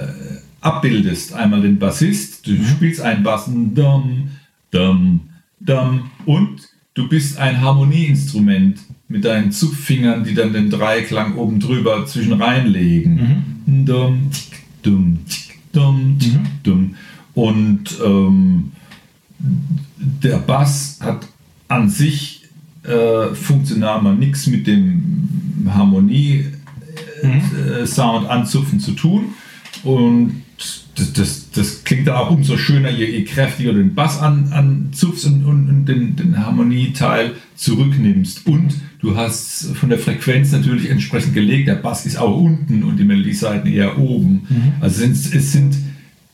abbildest. 0.60 1.34
Einmal 1.34 1.60
den 1.60 1.78
Bassist, 1.78 2.46
du 2.46 2.64
spielst 2.64 3.00
einen 3.00 3.22
Bass, 3.22 3.46
dum, 3.46 4.30
dum, 4.70 5.20
dum, 5.60 6.10
und 6.24 6.60
du 6.94 7.08
bist 7.08 7.38
ein 7.38 7.60
Harmonieinstrument 7.60 8.80
mit 9.08 9.24
deinen 9.24 9.52
Zupffingern, 9.52 10.24
die 10.24 10.34
dann 10.34 10.52
den 10.52 10.70
Dreiklang 10.70 11.36
oben 11.36 11.60
drüber 11.60 12.06
zwischen 12.06 12.32
reinlegen. 12.32 13.54
Dum, 13.84 14.30
tick, 14.30 14.62
dum, 14.82 15.18
tick, 15.28 15.58
dum, 15.72 16.16
tick, 16.18 16.40
dum. 16.62 16.94
Und 17.34 17.98
ähm, 18.04 18.72
der 19.38 20.38
Bass 20.38 20.98
hat 21.00 21.26
an 21.74 21.88
sich 21.88 22.42
äh, 22.84 23.34
funktional 23.34 24.00
mal 24.02 24.14
nichts 24.14 24.46
mit 24.46 24.66
dem 24.66 25.68
Harmonie-Sound 25.68 28.28
anzupfen 28.28 28.80
zu 28.80 28.92
tun. 28.92 29.34
Und 29.82 30.42
das, 30.94 31.12
das, 31.12 31.50
das 31.50 31.84
klingt 31.84 32.06
dann 32.06 32.16
auch 32.16 32.30
umso 32.30 32.56
schöner, 32.56 32.88
je, 32.90 33.04
je 33.06 33.24
kräftiger 33.24 33.72
du 33.72 33.78
den 33.78 33.94
Bass 33.94 34.20
an, 34.20 34.52
anzupfst 34.52 35.26
und, 35.26 35.44
und, 35.44 35.68
und 35.68 35.84
den, 35.86 36.14
den 36.16 36.38
Harmonieteil 36.38 37.32
zurücknimmst. 37.56 38.46
Und 38.46 38.74
du 39.00 39.16
hast 39.16 39.74
von 39.74 39.88
der 39.88 39.98
Frequenz 39.98 40.52
natürlich 40.52 40.88
entsprechend 40.90 41.34
gelegt. 41.34 41.66
Der 41.68 41.74
Bass 41.74 42.06
ist 42.06 42.16
auch 42.16 42.40
unten 42.40 42.84
und 42.84 42.98
die 42.98 43.04
Melodieseiten 43.04 43.68
eher 43.70 43.98
oben. 43.98 44.46
Also 44.80 45.04
es 45.04 45.24
sind, 45.24 45.34
es 45.34 45.52
sind 45.52 45.76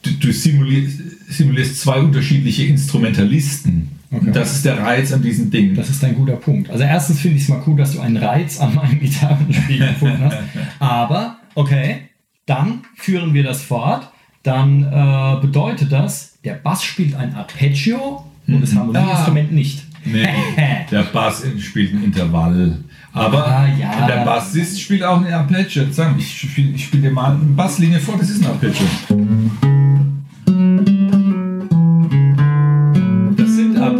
du, 0.02 0.10
du 0.12 0.32
simulierst, 0.32 0.98
simulierst 1.28 1.80
zwei 1.80 2.00
unterschiedliche 2.00 2.64
Instrumentalisten. 2.64 3.99
Okay. 4.12 4.30
Das 4.32 4.56
ist 4.56 4.64
der 4.64 4.78
Reiz 4.78 5.12
an 5.12 5.22
diesem 5.22 5.50
Ding. 5.50 5.74
Das 5.74 5.88
ist 5.88 6.02
ein 6.04 6.16
guter 6.16 6.34
Punkt. 6.36 6.68
Also 6.70 6.82
erstens 6.82 7.20
finde 7.20 7.36
ich 7.36 7.44
es 7.44 7.48
mal 7.48 7.62
cool, 7.66 7.76
dass 7.76 7.92
du 7.92 8.00
einen 8.00 8.16
Reiz 8.16 8.58
an 8.60 8.74
meinem 8.74 8.98
Gitarrenspiel 8.98 9.78
gefunden 9.88 10.18
hast. 10.24 10.36
Aber, 10.80 11.36
okay, 11.54 12.02
dann 12.46 12.80
führen 12.96 13.32
wir 13.34 13.44
das 13.44 13.62
fort. 13.62 14.10
Dann 14.42 14.82
äh, 14.82 15.40
bedeutet 15.40 15.92
das, 15.92 16.38
der 16.44 16.54
Bass 16.54 16.82
spielt 16.82 17.14
ein 17.14 17.34
Arpeggio 17.34 18.24
und 18.48 18.60
das 18.62 18.74
Harmonieinstrument 18.74 19.52
nicht. 19.52 19.84
Nee, 20.04 20.26
der 20.90 21.02
Bass 21.04 21.44
spielt 21.60 21.92
ein 21.92 22.02
Intervall. 22.02 22.78
Aber 23.12 23.46
Ah, 23.46 23.66
ja. 23.78 24.06
der 24.06 24.24
Bassist 24.24 24.80
spielt 24.80 25.02
auch 25.02 25.20
ein 25.24 25.32
Arpeggio. 25.32 25.84
Sag, 25.90 26.16
ich 26.18 26.38
spiele 26.40 26.76
spiel 26.78 27.00
dir 27.02 27.10
mal 27.10 27.32
eine 27.34 27.40
Basslinie 27.44 28.00
vor, 28.00 28.16
das 28.18 28.30
ist 28.30 28.42
ein 28.42 28.50
Arpeggio. 28.50 28.86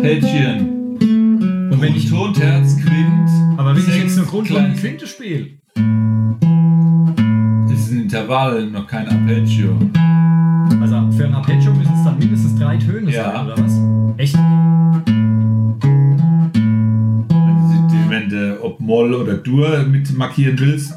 Arpeggien. 0.04 0.96
Und 1.70 1.78
wenn 1.82 1.94
ich, 1.94 2.08
Ton, 2.08 2.32
Terz, 2.32 2.74
Quint. 2.80 3.28
aber 3.58 3.74
wenn 3.76 3.82
ich 3.82 3.96
jetzt 4.02 4.16
nur 4.16 4.24
Grund 4.24 4.46
klein- 4.48 4.70
und 4.70 4.76
Quinte 4.78 5.06
spiele, 5.06 5.46
Das 7.68 7.78
ist 7.80 7.92
ein 7.92 8.00
Intervall, 8.04 8.66
noch 8.70 8.86
kein 8.86 9.06
Arpeggio. 9.08 9.76
also 10.80 11.12
für 11.12 11.26
ein 11.26 11.34
Arpeggio 11.34 11.72
müssen 11.74 11.92
es 11.94 12.04
dann 12.04 12.18
mindestens 12.18 12.58
drei 12.58 12.78
Töne 12.78 13.10
Ja. 13.12 13.24
sein, 13.24 13.44
oder 13.46 13.58
was? 13.58 13.78
Echt? 14.16 14.36
Wenn 17.28 17.88
du- 17.88 18.10
Wenn 18.10 18.28
du 18.30 18.58
ob 18.64 18.80
Moll 18.80 19.12
oder 19.14 19.34
Dur 19.34 19.84
mit 19.84 20.16
markieren 20.16 20.58
willst. 20.58 20.94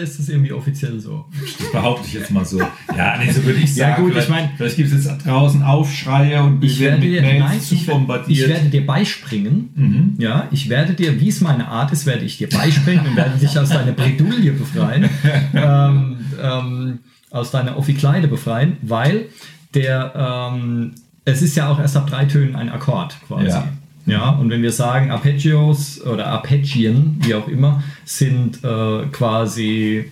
Oder 0.00 0.08
ist 0.08 0.18
das 0.18 0.28
irgendwie 0.28 0.52
offiziell 0.52 0.98
so? 1.00 1.26
Das 1.58 1.70
behaupte 1.72 2.06
ich 2.06 2.14
jetzt 2.14 2.30
mal 2.30 2.44
so. 2.44 2.58
Ja, 2.96 3.16
nee, 3.18 3.30
so 3.30 3.44
würde 3.44 3.58
ich 3.60 3.76
Ja, 3.76 3.90
sagen. 3.90 4.02
gut, 4.02 4.12
vielleicht, 4.12 4.28
ich 4.28 4.34
mein- 4.34 4.50
vielleicht 4.56 4.76
gibt 4.76 4.92
es 4.92 5.04
jetzt 5.04 5.26
draußen 5.26 5.62
Aufschreie 5.62 6.42
und 6.42 6.64
Ich 6.64 6.78
wir 6.80 6.86
werden 6.90 7.02
werde 7.02 7.26
mit 7.26 7.34
dir, 7.34 7.38
nein, 7.40 7.60
zu 7.60 7.74
ich, 7.74 7.86
werde- 7.86 8.00
bombardiert. 8.00 8.28
ich 8.38 8.48
werde 8.48 8.68
dir 8.70 8.86
beispringen. 8.86 9.70
Mhm. 9.74 10.14
Ja, 10.18 10.48
ich 10.50 10.68
werde 10.68 10.94
dir, 10.94 11.20
wie 11.20 11.28
es 11.28 11.40
meine 11.40 11.68
Art 11.68 11.92
ist, 11.92 12.06
werde 12.06 12.24
ich 12.24 12.38
dir 12.38 12.48
beispringen 12.48 13.06
und 13.06 13.16
werde 13.16 13.38
dich 13.38 13.58
aus 13.58 13.68
deiner 13.68 13.92
Bredouille 13.92 14.52
befreien, 14.52 15.08
ähm, 15.54 16.16
ähm, 16.42 16.98
aus 17.30 17.50
deiner 17.50 17.76
Offikleide 17.76 18.26
befreien, 18.28 18.78
weil 18.82 19.26
der, 19.74 20.50
ähm, 20.52 20.92
es 21.24 21.42
ist 21.42 21.56
ja 21.56 21.68
auch 21.68 21.78
erst 21.78 21.96
ab 21.96 22.08
drei 22.08 22.24
Tönen 22.24 22.56
ein 22.56 22.70
Akkord 22.70 23.16
quasi. 23.28 23.48
Ja. 23.48 23.68
Ja, 24.10 24.30
und 24.30 24.50
wenn 24.50 24.62
wir 24.62 24.72
sagen 24.72 25.10
Arpeggios 25.10 26.00
oder 26.04 26.26
Arpeggien, 26.26 27.16
wie 27.20 27.34
auch 27.34 27.48
immer, 27.48 27.82
sind 28.04 28.64
äh, 28.64 29.06
quasi 29.12 30.10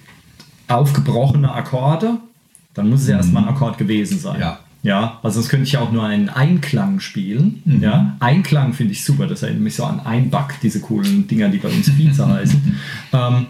aufgebrochene 0.69 1.52
Akkorde, 1.52 2.19
dann 2.75 2.90
muss 2.90 3.02
es 3.02 3.09
ja 3.09 3.17
erstmal 3.17 3.45
ein 3.45 3.49
Akkord 3.49 3.78
gewesen 3.78 4.19
sein. 4.19 4.37
Mhm. 4.37 4.43
Ja. 4.43 4.59
Ja, 4.85 5.19
also 5.25 5.40
sonst 5.40 5.49
könnte 5.49 5.67
ich 5.67 5.73
ja 5.73 5.81
auch 5.81 5.90
nur 5.90 6.05
einen 6.05 6.28
Einklang 6.28 7.00
spielen. 7.00 7.62
Mhm. 7.64 7.83
Ja, 7.83 8.17
Einklang 8.21 8.75
finde 8.75 8.93
ich 8.93 9.05
super. 9.05 9.26
Das 9.26 9.43
erinnert 9.43 9.62
mich 9.62 9.75
so 9.75 9.85
an 9.85 10.00
Einback, 10.00 10.61
diese 10.62 10.81
coolen 10.81 11.26
Dinger, 11.26 11.49
die 11.49 11.59
bei 11.59 11.69
uns 11.69 11.95
Pizza 11.97 12.28
heißen. 12.33 12.76
Ähm, 13.12 13.47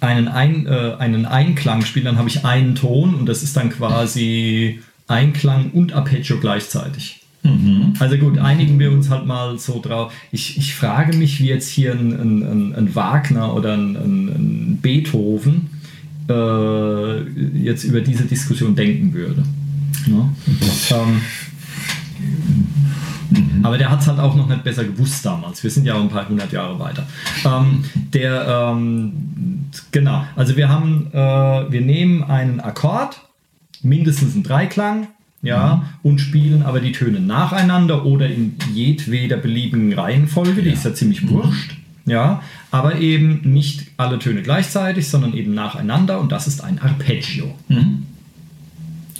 einen, 0.00 0.28
Ein, 0.28 0.66
äh, 0.66 0.96
einen 0.98 1.26
Einklang 1.26 1.84
spielen, 1.84 2.06
dann 2.06 2.18
habe 2.18 2.28
ich 2.28 2.44
einen 2.44 2.74
Ton 2.74 3.14
und 3.14 3.26
das 3.26 3.42
ist 3.42 3.56
dann 3.56 3.70
quasi 3.70 4.80
Einklang 5.06 5.70
und 5.70 5.92
Arpeggio 5.92 6.38
gleichzeitig. 6.40 7.21
Mhm. 7.42 7.94
Also 7.98 8.16
gut, 8.18 8.38
einigen 8.38 8.78
wir 8.78 8.92
uns 8.92 9.10
halt 9.10 9.26
mal 9.26 9.58
so 9.58 9.80
drauf. 9.80 10.12
Ich, 10.30 10.56
ich 10.58 10.74
frage 10.74 11.16
mich, 11.16 11.40
wie 11.40 11.48
jetzt 11.48 11.68
hier 11.68 11.92
ein, 11.92 12.12
ein, 12.12 12.74
ein, 12.74 12.94
Wagner 12.94 13.54
oder 13.54 13.74
ein, 13.74 13.96
ein, 13.96 14.78
Beethoven 14.80 15.70
äh, 16.28 17.20
jetzt 17.58 17.84
über 17.84 18.00
diese 18.00 18.24
Diskussion 18.24 18.76
denken 18.76 19.12
würde. 19.12 19.42
Ne? 20.06 20.28
Ähm, 20.90 21.20
aber 23.62 23.78
der 23.78 23.90
hat 23.90 24.00
es 24.00 24.06
halt 24.06 24.18
auch 24.18 24.34
noch 24.36 24.48
nicht 24.48 24.62
besser 24.62 24.84
gewusst 24.84 25.24
damals. 25.24 25.62
Wir 25.62 25.70
sind 25.70 25.84
ja 25.84 25.94
auch 25.94 26.00
ein 26.00 26.08
paar 26.08 26.28
hundert 26.28 26.52
Jahre 26.52 26.78
weiter. 26.78 27.06
Ähm, 27.44 27.84
der, 28.12 28.72
ähm, 28.72 29.12
genau, 29.90 30.24
also 30.36 30.56
wir 30.56 30.68
haben, 30.68 31.08
äh, 31.12 31.16
wir 31.16 31.80
nehmen 31.80 32.22
einen 32.24 32.60
Akkord, 32.60 33.20
mindestens 33.82 34.34
einen 34.34 34.42
Dreiklang, 34.44 35.08
ja, 35.42 35.84
und 36.02 36.20
spielen 36.20 36.62
aber 36.62 36.80
die 36.80 36.92
Töne 36.92 37.20
nacheinander 37.20 38.06
oder 38.06 38.28
in 38.28 38.54
jedweder 38.72 39.36
beliebigen 39.36 39.92
Reihenfolge, 39.92 40.62
die 40.62 40.70
ist 40.70 40.84
ja 40.84 40.94
ziemlich 40.94 41.28
wurscht. 41.28 41.76
Ja, 42.04 42.42
aber 42.70 42.98
eben 42.98 43.40
nicht 43.44 43.86
alle 43.96 44.18
Töne 44.18 44.42
gleichzeitig, 44.42 45.08
sondern 45.08 45.34
eben 45.34 45.54
nacheinander 45.54 46.20
und 46.20 46.32
das 46.32 46.46
ist 46.46 46.62
ein 46.62 46.80
Arpeggio. 46.80 47.54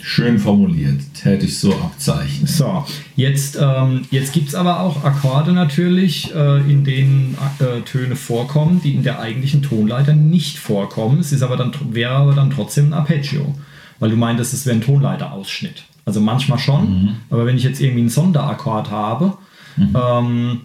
Schön 0.01 0.37
formuliert, 0.37 0.99
täte 1.13 1.45
ich 1.45 1.57
so 1.57 1.73
abzeichnen. 1.73 2.45
So, 2.45 2.85
jetzt, 3.15 3.57
ähm, 3.59 4.01
jetzt 4.11 4.33
gibt 4.33 4.49
es 4.49 4.55
aber 4.55 4.81
auch 4.81 5.05
Akkorde 5.05 5.53
natürlich, 5.53 6.35
äh, 6.35 6.59
in 6.69 6.83
denen 6.83 7.37
äh, 7.59 7.81
Töne 7.81 8.17
vorkommen, 8.17 8.81
die 8.83 8.95
in 8.95 9.03
der 9.03 9.19
eigentlichen 9.19 9.61
Tonleiter 9.61 10.13
nicht 10.13 10.57
vorkommen. 10.57 11.21
Es 11.21 11.31
ist 11.31 11.41
aber 11.41 11.55
dann, 11.55 11.71
wäre 11.91 12.11
aber 12.11 12.33
dann 12.33 12.49
trotzdem 12.49 12.87
ein 12.87 12.93
Arpeggio, 12.93 13.55
weil 13.99 14.09
du 14.09 14.17
meintest, 14.17 14.53
es 14.53 14.65
wäre 14.65 14.75
ein 14.75 14.81
Tonleiterausschnitt. 14.81 15.85
Also 16.05 16.19
manchmal 16.19 16.59
schon, 16.59 17.15
aber 17.29 17.45
wenn 17.45 17.55
ich 17.55 17.63
jetzt 17.63 17.79
irgendwie 17.79 18.01
einen 18.01 18.09
Sonderakkord 18.09 18.91
habe, 18.91 19.37
ähm, 19.77 20.61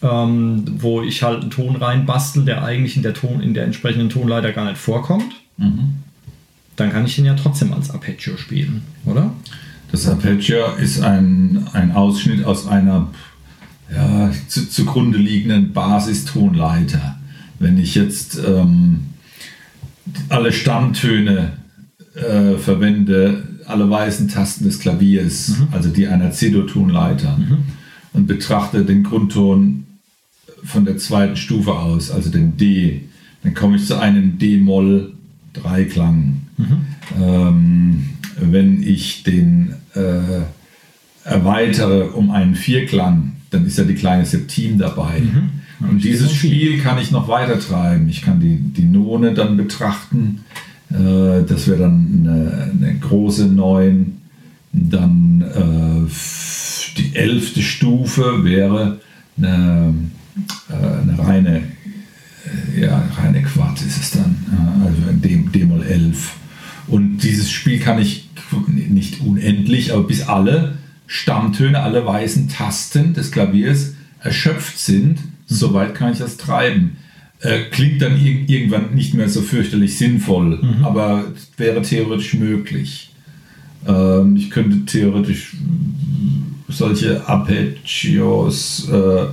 ähm, 0.00 0.64
wo 0.78 1.02
ich 1.02 1.22
halt 1.22 1.42
einen 1.42 1.50
Ton 1.50 1.76
reinbastel, 1.76 2.44
der 2.44 2.64
eigentlich 2.64 2.96
in 2.96 3.02
der, 3.02 3.14
Ton, 3.14 3.40
in 3.40 3.52
der 3.52 3.64
entsprechenden 3.64 4.08
Tonleiter 4.08 4.52
gar 4.52 4.64
nicht 4.64 4.78
vorkommt, 4.78 5.34
dann 6.76 6.92
kann 6.92 7.04
ich 7.04 7.16
den 7.16 7.24
ja 7.24 7.34
trotzdem 7.34 7.72
als 7.72 7.90
Arpeggio 7.90 8.36
spielen, 8.36 8.82
oder? 9.04 9.32
Das 9.90 10.06
Arpeggio 10.06 10.74
ist 10.78 11.02
ein, 11.02 11.66
ein 11.72 11.92
Ausschnitt 11.92 12.44
aus 12.44 12.66
einer 12.66 13.08
ja, 13.92 14.30
zu, 14.46 14.68
zugrunde 14.68 15.18
liegenden 15.18 15.72
Basistonleiter. 15.72 17.18
Wenn 17.58 17.78
ich 17.78 17.94
jetzt 17.94 18.38
ähm, 18.38 19.08
alle 20.28 20.52
Stammtöne 20.52 21.54
äh, 22.20 22.58
verwende, 22.58 23.44
alle 23.66 23.88
weißen 23.88 24.28
Tasten 24.28 24.64
des 24.64 24.80
Klaviers, 24.80 25.56
also 25.72 25.90
die 25.90 26.06
einer 26.06 26.30
C-Dur-Tonleiter, 26.30 27.38
und 28.12 28.26
betrachte 28.26 28.84
den 28.84 29.02
Grundton 29.02 29.84
von 30.64 30.84
der 30.84 30.96
zweiten 30.96 31.36
Stufe 31.36 31.72
aus, 31.72 32.10
also 32.10 32.30
den 32.30 32.56
D, 32.56 33.02
dann 33.42 33.54
komme 33.54 33.76
ich 33.76 33.86
zu 33.86 33.98
einem 33.98 34.38
D-Moll-Dreiklang. 34.38 36.42
Ähm, 37.20 38.08
wenn 38.40 38.82
ich 38.82 39.22
den 39.22 39.74
äh, 39.94 40.42
erweitere 41.24 42.10
um 42.10 42.30
einen 42.30 42.54
Vierklang, 42.54 43.36
dann 43.50 43.66
ist 43.66 43.78
ja 43.78 43.84
die 43.84 43.94
kleine 43.94 44.24
Septim 44.24 44.78
dabei. 44.78 45.22
Und 45.80 46.02
dieses 46.02 46.32
Spiel 46.32 46.78
kann 46.78 46.98
ich 46.98 47.10
noch 47.10 47.28
weiter 47.28 47.60
treiben. 47.60 48.08
Ich 48.08 48.22
kann 48.22 48.40
die, 48.40 48.56
die 48.56 48.84
None 48.84 49.34
dann 49.34 49.56
betrachten. 49.56 50.40
Äh, 50.90 51.44
das 51.46 51.66
wäre 51.68 51.80
dann 51.80 52.26
eine, 52.26 52.72
eine 52.72 52.98
große 52.98 53.46
Neun. 53.46 54.18
Dann 54.72 55.42
äh, 55.42 56.10
die 56.98 57.16
elfte 57.16 57.62
Stufe 57.62 58.44
wäre 58.44 59.00
eine, 59.36 59.94
äh, 60.68 61.02
eine 61.02 61.18
reine, 61.18 61.62
äh, 62.76 62.80
ja, 62.80 63.02
reine 63.16 63.42
Quart 63.42 63.80
ist 63.80 64.00
es 64.00 64.10
dann. 64.12 64.36
Also 64.84 65.02
ein 65.08 65.50
D-Moll 65.52 65.82
11. 65.82 66.34
Und 66.86 67.18
dieses 67.18 67.50
Spiel 67.50 67.80
kann 67.80 68.00
ich 68.00 68.28
nicht 68.66 69.20
unendlich, 69.20 69.92
aber 69.92 70.04
bis 70.04 70.22
alle 70.22 70.78
Stammtöne, 71.06 71.80
alle 71.80 72.04
weißen 72.04 72.48
Tasten 72.48 73.14
des 73.14 73.30
Klaviers 73.30 73.94
erschöpft 74.20 74.78
sind, 74.78 75.18
soweit 75.46 75.94
kann 75.94 76.12
ich 76.12 76.18
das 76.18 76.36
treiben. 76.36 76.96
Äh, 77.40 77.64
klingt 77.70 78.02
dann 78.02 78.20
ir 78.20 78.48
irgendwann 78.48 78.94
nicht 78.94 79.14
mehr 79.14 79.28
so 79.28 79.42
fürchterlich 79.42 79.96
sinnvoll, 79.96 80.58
mhm. 80.60 80.84
aber 80.84 81.24
wäre 81.56 81.82
theoretisch 81.82 82.34
möglich. 82.34 83.14
Ähm, 83.86 84.36
ich 84.36 84.50
könnte 84.50 84.84
theoretisch 84.84 85.56
solche 86.68 87.28
Arpeggios 87.28 88.88
äh, 88.90 89.26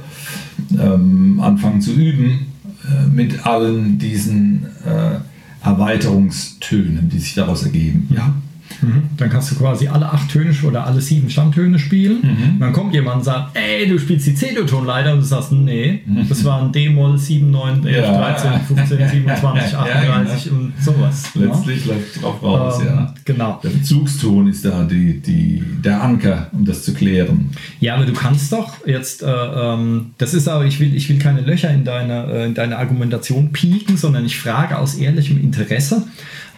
ähm, 0.79 1.39
anfangen 1.39 1.81
zu 1.81 1.93
üben 1.93 2.47
äh, 2.83 3.07
mit 3.07 3.45
allen 3.45 3.97
diesen 3.97 4.67
äh, 4.85 5.19
Erweiterungstönen, 5.63 7.09
die 7.09 7.19
sich 7.19 7.33
daraus 7.33 7.63
ergeben. 7.63 8.07
Ja. 8.15 8.35
Mhm. 8.81 9.03
Dann 9.17 9.29
kannst 9.29 9.51
du 9.51 9.55
quasi 9.55 9.87
alle 9.87 10.11
acht 10.11 10.29
Töne 10.29 10.53
oder 10.63 10.85
alle 10.85 11.01
sieben 11.01 11.29
Stammtöne 11.29 11.79
spielen. 11.79 12.19
Mhm. 12.21 12.59
Dann 12.59 12.73
kommt 12.73 12.93
jemand 12.93 13.17
und 13.17 13.23
sagt, 13.23 13.57
ey, 13.57 13.87
du 13.87 13.97
spielst 13.99 14.27
die 14.27 14.35
C-Dur-Tonleiter 14.35 15.13
und 15.13 15.19
du 15.19 15.25
sagst, 15.25 15.51
nee, 15.51 16.01
mhm. 16.05 16.27
das 16.27 16.43
waren 16.43 16.71
D-Moll 16.71 17.17
7, 17.17 17.49
9, 17.49 17.85
11, 17.85 18.05
ja. 18.05 18.17
13, 18.17 18.51
15, 18.75 19.09
27, 19.09 19.77
38 19.77 20.45
ja, 20.45 20.51
genau. 20.51 20.61
und 20.61 20.73
sowas. 20.79 21.31
Letztlich 21.35 21.85
ja. 21.85 21.93
läuft 21.93 22.21
drauf 22.21 22.43
raus, 22.43 22.79
ähm, 22.81 22.87
ja. 22.87 23.13
Genau. 23.25 23.59
Der 23.63 23.69
Bezugston 23.69 24.47
ist 24.47 24.65
da 24.65 24.83
die, 24.83 25.19
die, 25.19 25.63
der 25.83 26.03
Anker, 26.03 26.49
um 26.51 26.65
das 26.65 26.83
zu 26.83 26.93
klären. 26.93 27.51
Ja, 27.79 27.95
aber 27.95 28.05
du 28.05 28.13
kannst 28.13 28.51
doch 28.51 28.85
jetzt, 28.85 29.23
äh, 29.23 29.27
ähm, 29.27 30.11
das 30.17 30.33
ist 30.33 30.47
aber, 30.47 30.65
ich 30.65 30.79
will, 30.79 30.95
ich 30.95 31.09
will 31.09 31.19
keine 31.19 31.41
Löcher 31.41 31.71
in 31.71 31.83
deine, 31.83 32.25
äh, 32.31 32.45
in 32.45 32.53
deine 32.53 32.77
Argumentation 32.77 33.51
pieken, 33.51 33.97
sondern 33.97 34.25
ich 34.25 34.37
frage 34.37 34.77
aus 34.77 34.95
ehrlichem 34.95 35.39
Interesse. 35.39 36.03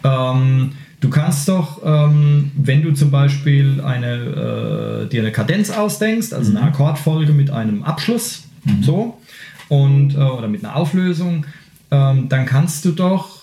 Ähm, 0.04 0.72
Du 1.00 1.10
kannst 1.10 1.48
doch, 1.48 1.80
ähm, 1.84 2.50
wenn 2.56 2.82
du 2.82 2.92
zum 2.92 3.10
Beispiel 3.10 3.80
eine, 3.80 5.04
äh, 5.04 5.08
dir 5.08 5.22
eine 5.22 5.30
Kadenz 5.30 5.70
ausdenkst, 5.70 6.32
also 6.32 6.50
eine 6.50 6.60
mhm. 6.60 6.66
Akkordfolge 6.66 7.32
mit 7.32 7.50
einem 7.50 7.84
Abschluss, 7.84 8.44
mhm. 8.64 8.82
so, 8.82 9.18
und, 9.68 10.14
äh, 10.14 10.18
oder 10.18 10.48
mit 10.48 10.64
einer 10.64 10.74
Auflösung, 10.74 11.46
ähm, 11.90 12.28
dann 12.28 12.46
kannst 12.46 12.84
du 12.84 12.92
doch 12.92 13.38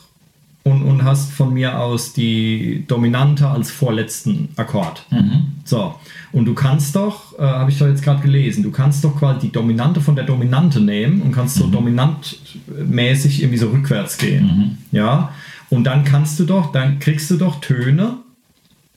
und, 0.63 0.81
und 0.81 1.03
hast 1.03 1.31
von 1.31 1.53
mir 1.53 1.79
aus 1.79 2.11
die 2.11 2.83
Dominante 2.87 3.47
als 3.47 3.69
vorletzten 3.69 4.49
Akkord. 4.55 5.05
Mhm. 5.11 5.53
So, 5.63 5.95
und 6.31 6.45
du 6.45 6.55
kannst 6.55 6.95
doch, 6.95 7.37
äh, 7.37 7.43
habe 7.43 7.69
ich 7.69 7.77
doch 7.77 7.87
jetzt 7.87 8.03
gerade 8.03 8.21
gelesen, 8.21 8.63
du 8.63 8.71
kannst 8.71 9.03
doch 9.03 9.15
quasi 9.15 9.41
die 9.41 9.51
Dominante 9.51 10.01
von 10.01 10.15
der 10.15 10.25
Dominante 10.25 10.81
nehmen 10.81 11.21
und 11.21 11.31
kannst 11.31 11.55
so 11.55 11.67
mhm. 11.67 11.71
dominantmäßig 11.71 13.43
irgendwie 13.43 13.59
so 13.59 13.69
rückwärts 13.69 14.17
gehen. 14.17 14.45
Mhm. 14.91 14.97
Ja, 14.97 15.31
und 15.75 15.83
dann 15.83 16.05
kannst 16.05 16.39
du 16.39 16.45
doch, 16.45 16.71
dann 16.71 16.99
kriegst 16.99 17.29
du 17.29 17.35
doch 17.35 17.59
Töne, 17.59 18.17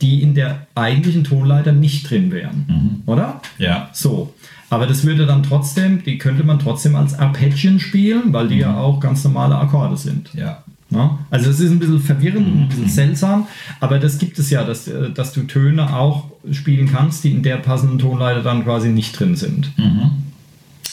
die 0.00 0.22
in 0.22 0.34
der 0.34 0.66
eigentlichen 0.76 1.24
Tonleiter 1.24 1.72
nicht 1.72 2.08
drin 2.08 2.30
wären. 2.30 2.66
Mhm. 2.68 3.02
Oder? 3.06 3.40
Ja. 3.58 3.90
So. 3.92 4.32
Aber 4.70 4.86
das 4.86 5.04
würde 5.04 5.26
dann 5.26 5.42
trotzdem, 5.42 6.04
die 6.04 6.18
könnte 6.18 6.44
man 6.44 6.58
trotzdem 6.58 6.94
als 6.94 7.18
Arpeggien 7.18 7.80
spielen, 7.80 8.32
weil 8.32 8.48
die 8.48 8.56
mhm. 8.56 8.60
ja 8.60 8.76
auch 8.76 9.00
ganz 9.00 9.24
normale 9.24 9.56
Akkorde 9.56 9.96
sind. 9.96 10.32
Ja. 10.34 10.62
ja? 10.90 11.18
Also 11.30 11.50
es 11.50 11.58
ist 11.58 11.72
ein 11.72 11.80
bisschen 11.80 11.98
verwirrend, 11.98 12.46
ein 12.46 12.68
bisschen 12.68 12.84
mhm. 12.84 12.90
seltsam, 12.90 13.46
aber 13.80 13.98
das 13.98 14.18
gibt 14.18 14.38
es 14.38 14.50
ja, 14.50 14.62
dass, 14.62 14.86
äh, 14.86 15.10
dass 15.10 15.32
du 15.32 15.42
Töne 15.42 15.96
auch 15.96 16.26
spielen 16.52 16.88
kannst, 16.88 17.24
die 17.24 17.32
in 17.32 17.42
der 17.42 17.56
passenden 17.56 17.98
Tonleiter 17.98 18.42
dann 18.42 18.62
quasi 18.62 18.90
nicht 18.90 19.18
drin 19.18 19.34
sind. 19.34 19.76
Mhm. 19.76 20.10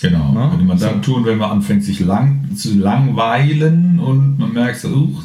Genau. 0.02 0.34
Ja? 0.34 0.50
Könnte 0.50 0.66
man 0.66 0.80
dann 0.80 1.02
tun, 1.04 1.26
wenn 1.26 1.38
man 1.38 1.52
anfängt, 1.52 1.84
sich 1.84 2.00
lang, 2.00 2.56
zu 2.56 2.74
langweilen 2.74 4.00
und 4.00 4.40
man 4.40 4.54
merkt 4.54 4.80
so, 4.80 4.90
uh, 4.90 5.22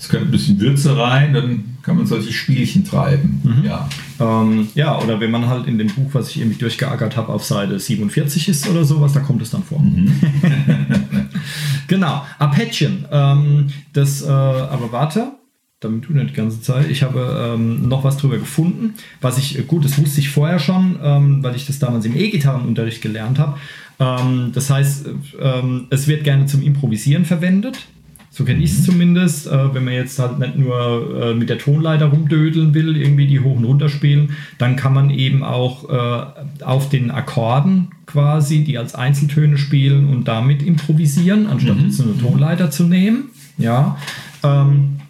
es 0.00 0.08
könnte 0.08 0.28
ein 0.28 0.30
bisschen 0.30 0.58
Würze 0.58 0.96
rein, 0.96 1.34
dann 1.34 1.76
kann 1.82 1.96
man 1.96 2.06
solche 2.06 2.32
Spielchen 2.32 2.86
treiben. 2.86 3.42
Mhm. 3.44 3.64
Ja. 3.64 3.88
Ähm, 4.18 4.68
ja, 4.74 4.98
oder 4.98 5.20
wenn 5.20 5.30
man 5.30 5.46
halt 5.46 5.66
in 5.66 5.76
dem 5.76 5.88
Buch, 5.88 6.08
was 6.14 6.30
ich 6.30 6.40
irgendwie 6.40 6.58
durchgeackert 6.58 7.18
habe, 7.18 7.30
auf 7.30 7.44
Seite 7.44 7.78
47 7.78 8.48
ist 8.48 8.66
oder 8.66 8.84
sowas, 8.84 9.12
da 9.12 9.20
kommt 9.20 9.42
es 9.42 9.50
dann 9.50 9.62
vor. 9.62 9.78
Mhm. 9.78 10.10
genau, 11.86 12.24
Arpeggien. 12.38 13.04
Ähm, 13.12 13.66
das, 13.92 14.22
äh, 14.22 14.28
aber 14.28 14.90
warte, 14.90 15.32
damit 15.80 16.08
du 16.08 16.14
nicht 16.14 16.30
die 16.30 16.34
ganze 16.34 16.62
Zeit. 16.62 16.90
Ich 16.90 17.02
habe 17.02 17.54
ähm, 17.54 17.86
noch 17.86 18.02
was 18.02 18.16
drüber 18.16 18.38
gefunden, 18.38 18.94
was 19.20 19.36
ich, 19.36 19.58
äh, 19.58 19.62
gut, 19.62 19.84
das 19.84 19.98
wusste 19.98 20.20
ich 20.20 20.30
vorher 20.30 20.58
schon, 20.58 20.98
ähm, 21.02 21.42
weil 21.42 21.56
ich 21.56 21.66
das 21.66 21.78
damals 21.78 22.06
im 22.06 22.16
E-Gitarrenunterricht 22.16 23.02
gelernt 23.02 23.38
habe. 23.38 23.58
Ähm, 23.98 24.52
das 24.54 24.70
heißt, 24.70 25.06
äh, 25.06 25.10
ähm, 25.40 25.88
es 25.90 26.08
wird 26.08 26.24
gerne 26.24 26.46
zum 26.46 26.62
Improvisieren 26.62 27.26
verwendet. 27.26 27.86
So 28.32 28.44
kenne 28.44 28.62
ich 28.62 28.70
es 28.70 28.84
zumindest. 28.84 29.48
Äh, 29.48 29.74
wenn 29.74 29.84
man 29.84 29.94
jetzt 29.94 30.18
halt 30.18 30.38
nicht 30.38 30.56
nur 30.56 31.20
äh, 31.20 31.34
mit 31.34 31.50
der 31.50 31.58
Tonleiter 31.58 32.06
rumdödeln 32.06 32.74
will, 32.74 32.96
irgendwie 32.96 33.26
die 33.26 33.40
hoch 33.40 33.56
und 33.56 33.64
runter 33.64 33.88
spielen, 33.88 34.36
dann 34.58 34.76
kann 34.76 34.94
man 34.94 35.10
eben 35.10 35.42
auch 35.42 35.88
äh, 35.88 36.64
auf 36.64 36.88
den 36.88 37.10
Akkorden 37.10 37.88
quasi, 38.06 38.62
die 38.62 38.78
als 38.78 38.94
Einzeltöne 38.94 39.58
spielen 39.58 40.08
und 40.08 40.28
damit 40.28 40.62
improvisieren, 40.62 41.46
anstatt 41.48 41.76
mhm. 41.76 41.86
jetzt 41.86 42.00
eine 42.00 42.16
Tonleiter 42.18 42.70
zu 42.70 42.84
nehmen. 42.84 43.30
Ja. 43.58 43.98
Ähm, 44.44 45.00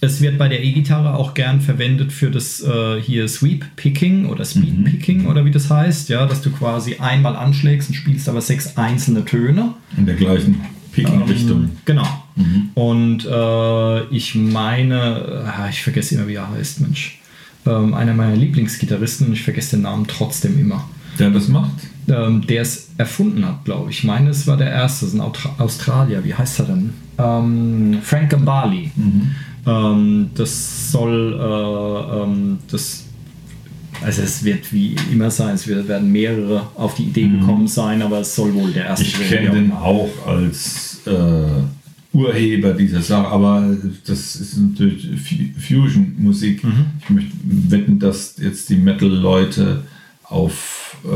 es 0.00 0.20
wird 0.20 0.38
bei 0.38 0.48
der 0.48 0.64
E-Gitarre 0.64 1.14
auch 1.14 1.34
gern 1.34 1.60
verwendet 1.60 2.12
für 2.12 2.30
das 2.30 2.62
äh, 2.62 3.00
hier 3.00 3.28
Sweep 3.28 3.64
Picking 3.76 4.26
oder 4.26 4.44
Speed 4.44 4.78
mhm. 4.78 4.84
Picking 4.84 5.26
oder 5.26 5.44
wie 5.44 5.50
das 5.50 5.70
heißt, 5.70 6.08
ja, 6.08 6.26
dass 6.26 6.40
du 6.40 6.50
quasi 6.50 6.96
einmal 6.96 7.36
anschlägst 7.36 7.90
und 7.90 7.94
spielst 7.94 8.28
aber 8.28 8.40
sechs 8.40 8.76
einzelne 8.76 9.24
Töne. 9.24 9.74
In 9.96 10.06
der 10.06 10.14
gleichen 10.14 10.60
Picking-Richtung. 10.92 11.64
Ähm, 11.64 11.70
genau. 11.84 12.23
Mhm. 12.36 12.70
Und 12.74 13.24
äh, 13.26 14.04
ich 14.06 14.34
meine, 14.34 15.44
äh, 15.58 15.70
ich 15.70 15.82
vergesse 15.82 16.16
immer, 16.16 16.28
wie 16.28 16.34
er 16.34 16.50
heißt, 16.50 16.80
Mensch. 16.80 17.20
Ähm, 17.66 17.94
einer 17.94 18.12
meiner 18.12 18.36
Lieblingsgitarristen, 18.36 19.32
ich 19.32 19.42
vergesse 19.42 19.76
den 19.76 19.82
Namen 19.82 20.06
trotzdem 20.06 20.58
immer. 20.58 20.88
Der 21.18 21.30
das 21.30 21.48
macht? 21.48 21.72
Ähm, 22.08 22.46
der 22.46 22.62
es 22.62 22.90
erfunden 22.98 23.46
hat, 23.46 23.64
glaube 23.64 23.90
ich. 23.90 23.98
Ich 23.98 24.04
meine, 24.04 24.30
es 24.30 24.46
war 24.46 24.56
der 24.56 24.70
erste, 24.70 25.06
das 25.06 25.14
ist 25.14 25.20
ein 25.20 25.32
Australier. 25.58 26.24
Wie 26.24 26.34
heißt 26.34 26.58
er 26.60 26.66
denn? 26.66 26.92
Ähm, 27.18 27.98
Frank 28.02 28.30
Gambali. 28.30 28.90
Mhm. 28.94 29.30
Ähm, 29.66 30.30
das 30.34 30.92
soll, 30.92 31.38
äh, 31.40 32.22
ähm, 32.22 32.58
das 32.70 33.04
also 34.02 34.22
es 34.22 34.44
wird 34.44 34.72
wie 34.72 34.96
immer 35.12 35.30
sein, 35.30 35.54
es 35.54 35.66
werden 35.66 36.12
mehrere 36.12 36.66
auf 36.74 36.94
die 36.94 37.04
Idee 37.04 37.26
mhm. 37.26 37.40
gekommen 37.40 37.68
sein, 37.68 38.02
aber 38.02 38.20
es 38.20 38.34
soll 38.34 38.52
wohl 38.54 38.72
der 38.72 38.86
erste 38.86 39.06
sein. 39.06 39.20
Ich 39.22 39.28
kenne 39.28 39.50
den 39.50 39.72
auch 39.72 40.10
als 40.26 41.00
äh, 41.06 41.10
Urheber 42.14 42.72
dieser 42.74 43.02
Sache, 43.02 43.26
aber 43.26 43.76
das 44.06 44.36
ist 44.36 44.56
natürlich 44.56 45.08
Fusion-Musik. 45.58 46.62
Mhm. 46.62 46.86
Ich 47.00 47.10
möchte 47.10 47.32
wetten, 47.44 47.98
dass 47.98 48.36
jetzt 48.38 48.70
die 48.70 48.76
Metal-Leute 48.76 49.82
auf 50.22 50.96
äh, 51.04 51.08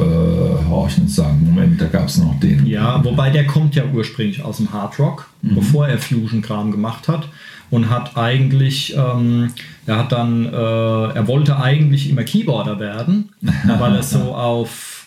horchen 0.69 1.05
und 1.05 1.09
sagen, 1.09 1.41
Moment, 1.45 1.81
da 1.81 1.87
gab 1.87 2.09
es 2.09 2.19
noch 2.19 2.39
den. 2.41 2.67
Ja, 2.67 3.03
wobei 3.05 3.31
der 3.31 3.47
kommt 3.47 3.75
ja 3.75 3.85
ursprünglich 3.87 4.43
aus 4.43 4.59
dem 4.59 4.73
Hard 4.73 4.99
Rock, 4.99 5.29
mhm. 5.41 5.55
bevor 5.55 5.89
er 5.89 5.99
Fusion-Kram 5.99 6.73
gemacht 6.73 7.09
hat 7.09 7.29
und 7.71 7.89
hat 7.89 8.17
eigentlich, 8.17 8.95
ähm, 8.97 9.53
er 9.87 9.99
hat 9.99 10.13
dann, 10.13 10.47
äh, 10.47 10.49
er 10.49 11.27
wollte 11.29 11.59
eigentlich 11.61 12.11
immer 12.11 12.25
Keyboarder 12.25 12.81
werden, 12.81 13.31
weil 13.41 13.95
er 13.95 14.03
so 14.03 14.35
auf, 14.35 15.07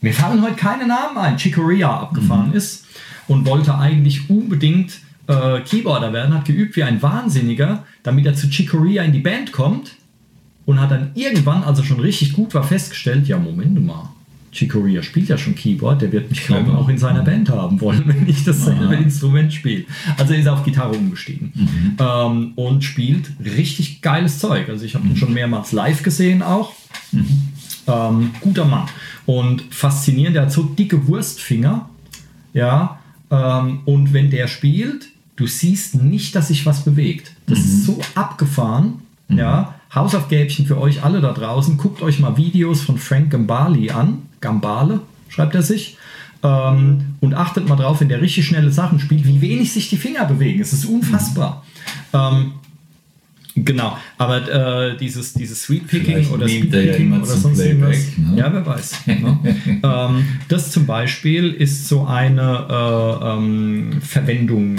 mir 0.00 0.14
fallen 0.14 0.42
heute 0.42 0.54
keine 0.56 0.86
Namen 0.86 1.18
ein, 1.18 1.38
Chicoria 1.38 1.90
abgefahren 1.90 2.50
mhm. 2.50 2.56
ist 2.56 2.84
und 3.28 3.46
wollte 3.46 3.78
eigentlich 3.78 4.28
unbedingt 4.30 5.00
äh, 5.26 5.60
Keyboarder 5.60 6.12
werden, 6.12 6.34
hat 6.34 6.44
geübt 6.44 6.76
wie 6.76 6.82
ein 6.82 7.02
Wahnsinniger, 7.02 7.84
damit 8.02 8.26
er 8.26 8.34
zu 8.34 8.48
Chicoria 8.48 9.02
in 9.02 9.12
die 9.12 9.20
Band 9.20 9.52
kommt 9.52 9.92
und 10.66 10.80
hat 10.80 10.90
dann 10.90 11.10
irgendwann, 11.14 11.62
als 11.62 11.78
er 11.78 11.84
schon 11.84 12.00
richtig 12.00 12.32
gut 12.32 12.54
war, 12.54 12.62
festgestellt, 12.62 13.26
ja, 13.26 13.38
Moment 13.38 13.84
mal, 13.84 14.10
Chicoria 14.54 15.02
spielt 15.02 15.28
ja 15.28 15.36
schon 15.36 15.54
Keyboard, 15.54 16.00
der 16.00 16.12
wird 16.12 16.30
mich, 16.30 16.46
glaube 16.46 16.70
ich, 16.70 16.76
auch 16.76 16.88
in 16.88 16.96
seiner 16.96 17.22
Band 17.22 17.50
haben 17.50 17.80
wollen, 17.80 18.04
wenn 18.06 18.28
ich 18.28 18.44
dasselbe 18.44 18.94
Instrument 18.94 19.52
spiele. 19.52 19.84
Also 20.16 20.32
er 20.32 20.40
ist 20.40 20.48
auf 20.48 20.64
Gitarre 20.64 20.94
umgestiegen 20.94 21.52
mhm. 21.54 21.96
ähm, 21.98 22.52
und 22.54 22.84
spielt 22.84 23.32
richtig 23.44 24.00
geiles 24.00 24.38
Zeug. 24.38 24.68
Also 24.68 24.84
ich 24.84 24.94
habe 24.94 25.04
mhm. 25.04 25.10
ihn 25.10 25.16
schon 25.16 25.34
mehrmals 25.34 25.72
live 25.72 26.02
gesehen 26.02 26.42
auch. 26.42 26.72
Mhm. 27.10 27.26
Ähm, 27.86 28.30
guter 28.40 28.64
Mann. 28.64 28.86
Und 29.26 29.62
faszinierend, 29.70 30.36
der 30.36 30.42
hat 30.42 30.52
so 30.52 30.62
dicke 30.62 31.06
Wurstfinger. 31.08 31.88
Ja, 32.52 33.00
ähm, 33.34 33.80
und 33.84 34.12
wenn 34.12 34.30
der 34.30 34.46
spielt, 34.46 35.08
du 35.36 35.46
siehst 35.46 35.96
nicht, 35.96 36.34
dass 36.34 36.48
sich 36.48 36.64
was 36.66 36.84
bewegt. 36.84 37.32
Das 37.46 37.58
ist 37.58 37.88
mhm. 37.88 37.94
so 37.94 38.00
abgefahren. 38.14 39.00
Mhm. 39.28 39.38
Ja, 39.38 39.74
Hausaufgäbchen 39.94 40.66
für 40.66 40.80
euch 40.80 41.02
alle 41.02 41.20
da 41.20 41.32
draußen. 41.32 41.76
Guckt 41.76 42.02
euch 42.02 42.18
mal 42.18 42.36
Videos 42.36 42.82
von 42.82 42.98
Frank 42.98 43.30
Gambali 43.30 43.90
an. 43.90 44.22
Gambale 44.40 45.00
schreibt 45.28 45.54
er 45.54 45.62
sich. 45.62 45.96
Ähm, 46.42 47.16
und 47.20 47.34
achtet 47.34 47.68
mal 47.68 47.76
drauf, 47.76 48.00
wenn 48.00 48.08
der 48.08 48.20
richtig 48.20 48.46
schnelle 48.46 48.70
Sachen 48.70 49.00
spielt, 49.00 49.26
wie 49.26 49.40
wenig 49.40 49.72
sich 49.72 49.88
die 49.88 49.96
Finger 49.96 50.26
bewegen. 50.26 50.60
Es 50.60 50.72
ist 50.72 50.84
unfassbar. 50.84 51.64
Ähm, 52.12 52.52
Genau, 53.56 53.96
aber 54.18 54.48
äh, 54.92 54.96
dieses, 54.96 55.32
dieses 55.32 55.62
Sweet 55.62 55.86
Picking 55.86 56.28
oder 56.30 56.48
Speed 56.48 56.72
Picking 56.72 57.12
ja 57.12 57.18
oder 57.18 57.26
sonst 57.26 57.60
irgendwas. 57.60 57.96
Ne? 58.16 58.36
Ja, 58.36 58.52
wer 58.52 58.66
weiß. 58.66 59.06
ne? 59.06 59.38
ähm, 59.82 60.26
das 60.48 60.72
zum 60.72 60.86
Beispiel 60.86 61.52
ist 61.52 61.86
so 61.86 62.04
eine 62.04 62.66
äh, 62.68 63.30
ähm, 63.30 64.00
Verwendung 64.00 64.74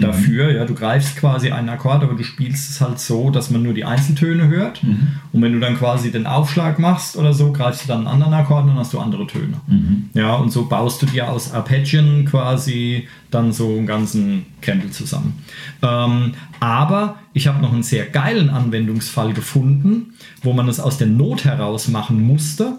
dafür. 0.00 0.50
Ja, 0.52 0.64
du 0.64 0.74
greifst 0.74 1.16
quasi 1.16 1.50
einen 1.50 1.68
Akkord, 1.68 2.02
aber 2.02 2.14
du 2.14 2.24
spielst 2.24 2.70
es 2.70 2.80
halt 2.80 2.98
so, 2.98 3.30
dass 3.30 3.50
man 3.50 3.62
nur 3.62 3.74
die 3.74 3.84
Einzeltöne 3.84 4.48
hört. 4.48 4.82
Mhm. 4.82 5.08
Und 5.32 5.42
wenn 5.42 5.52
du 5.52 5.60
dann 5.60 5.76
quasi 5.76 6.10
den 6.10 6.26
Aufschlag 6.26 6.78
machst 6.78 7.16
oder 7.16 7.32
so, 7.32 7.52
greifst 7.52 7.84
du 7.84 7.88
dann 7.88 8.00
einen 8.00 8.08
anderen 8.08 8.34
Akkord 8.34 8.62
und 8.62 8.68
dann 8.68 8.78
hast 8.78 8.92
du 8.92 8.98
andere 8.98 9.26
Töne. 9.26 9.60
Mhm. 9.66 10.10
Ja, 10.14 10.34
und 10.34 10.50
so 10.50 10.66
baust 10.66 11.02
du 11.02 11.06
dir 11.06 11.30
aus 11.30 11.52
Arpeggien 11.52 12.24
quasi 12.24 13.08
dann 13.30 13.52
so 13.52 13.68
einen 13.68 13.86
ganzen 13.86 14.46
Campbell 14.60 14.90
zusammen. 14.90 15.42
Ähm, 15.82 16.32
aber 16.60 17.16
ich 17.32 17.46
habe 17.46 17.60
noch 17.60 17.72
einen 17.72 17.82
sehr 17.82 18.06
geilen 18.06 18.50
Anwendungsfall 18.50 19.32
gefunden, 19.32 20.14
wo 20.42 20.52
man 20.52 20.68
es 20.68 20.80
aus 20.80 20.98
der 20.98 21.06
Not 21.06 21.44
heraus 21.44 21.88
machen 21.88 22.22
musste. 22.22 22.78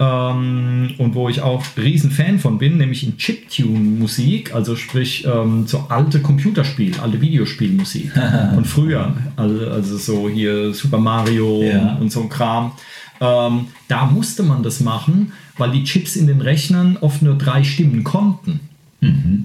Ähm, 0.00 0.94
und 0.96 1.14
wo 1.14 1.28
ich 1.28 1.42
auch 1.42 1.62
riesen 1.76 2.10
Fan 2.10 2.38
von 2.38 2.56
bin, 2.58 2.78
nämlich 2.78 3.04
in 3.04 3.18
Chiptune-Musik, 3.18 4.54
also 4.54 4.74
sprich 4.74 5.26
ähm, 5.26 5.66
so 5.66 5.84
alte 5.90 6.20
Computerspiel, 6.20 6.94
alte 7.02 7.20
Videospielmusik 7.20 8.10
von 8.54 8.64
früher, 8.64 9.14
also, 9.36 9.68
also 9.70 9.96
so 9.98 10.28
hier 10.28 10.72
Super 10.72 10.98
Mario 10.98 11.62
Ja. 11.62 11.96
und 12.00 12.10
so 12.10 12.22
ein 12.22 12.28
Kram. 12.30 12.72
Ähm, 13.20 13.66
da 13.88 14.06
musste 14.06 14.42
man 14.42 14.62
das 14.62 14.80
machen, 14.80 15.32
weil 15.58 15.70
die 15.72 15.84
Chips 15.84 16.16
in 16.16 16.26
den 16.26 16.40
Rechnern 16.40 16.96
oft 17.02 17.20
nur 17.20 17.36
drei 17.36 17.62
Stimmen 17.62 18.02
konnten. 18.02 18.60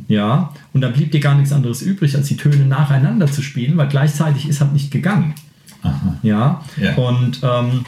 Ja, 0.10 0.52
und 0.74 0.82
da 0.82 0.90
blieb 0.90 1.14
dir 1.14 1.22
gar 1.22 1.34
nichts 1.36 1.54
anderes 1.54 1.82
übrig, 1.82 2.14
als 2.18 2.28
die 2.28 2.36
Töne 2.36 2.66
nacheinander 2.66 3.28
zu 3.28 3.42
spielen, 3.42 3.78
weil 3.78 3.88
gleichzeitig 3.88 4.50
ist 4.50 4.60
halt 4.60 4.74
nicht 4.74 4.92
gegangen. 4.92 5.34
Aha. 5.82 6.18
Ja, 6.24 6.62
Ja. 6.76 6.96
und 6.96 7.40
ähm, 7.42 7.86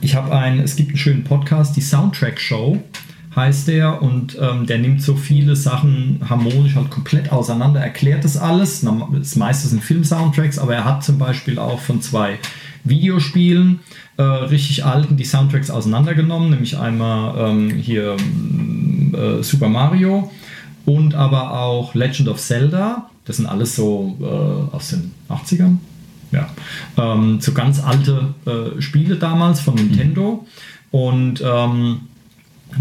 ich 0.00 0.14
habe 0.14 0.36
einen, 0.36 0.60
es 0.60 0.76
gibt 0.76 0.90
einen 0.90 0.98
schönen 0.98 1.24
Podcast, 1.24 1.76
die 1.76 1.80
Soundtrack 1.80 2.40
Show 2.40 2.82
heißt 3.34 3.68
der 3.68 4.00
und 4.00 4.38
ähm, 4.40 4.66
der 4.66 4.78
nimmt 4.78 5.02
so 5.02 5.16
viele 5.16 5.56
Sachen 5.56 6.20
harmonisch 6.28 6.76
halt 6.76 6.90
komplett 6.90 7.32
auseinander, 7.32 7.80
erklärt 7.80 8.24
das 8.24 8.36
alles. 8.36 8.86
Das 9.12 9.36
meiste 9.36 9.68
sind 9.68 9.82
Film-Soundtracks, 9.82 10.58
aber 10.58 10.74
er 10.74 10.84
hat 10.84 11.02
zum 11.04 11.18
Beispiel 11.18 11.58
auch 11.58 11.80
von 11.80 12.00
zwei 12.00 12.38
Videospielen 12.84 13.80
äh, 14.16 14.22
richtig 14.22 14.84
alten 14.84 15.16
die 15.16 15.24
Soundtracks 15.24 15.70
auseinandergenommen, 15.70 16.50
nämlich 16.50 16.78
einmal 16.78 17.50
ähm, 17.50 17.70
hier 17.70 18.16
mm, 18.16 19.14
äh, 19.14 19.42
Super 19.42 19.68
Mario 19.68 20.30
und 20.84 21.14
aber 21.14 21.58
auch 21.60 21.94
Legend 21.94 22.28
of 22.28 22.38
Zelda. 22.38 23.10
Das 23.24 23.38
sind 23.38 23.46
alles 23.46 23.74
so 23.74 24.16
äh, 24.20 24.76
aus 24.76 24.90
den 24.90 25.12
80ern. 25.28 25.78
Ja. 26.34 26.48
Ähm, 26.98 27.40
so 27.40 27.52
ganz 27.52 27.82
alte 27.82 28.34
äh, 28.46 28.80
Spiele 28.80 29.16
damals 29.16 29.60
von 29.60 29.74
Nintendo. 29.74 30.46
Und 30.90 31.42
ähm, 31.44 32.00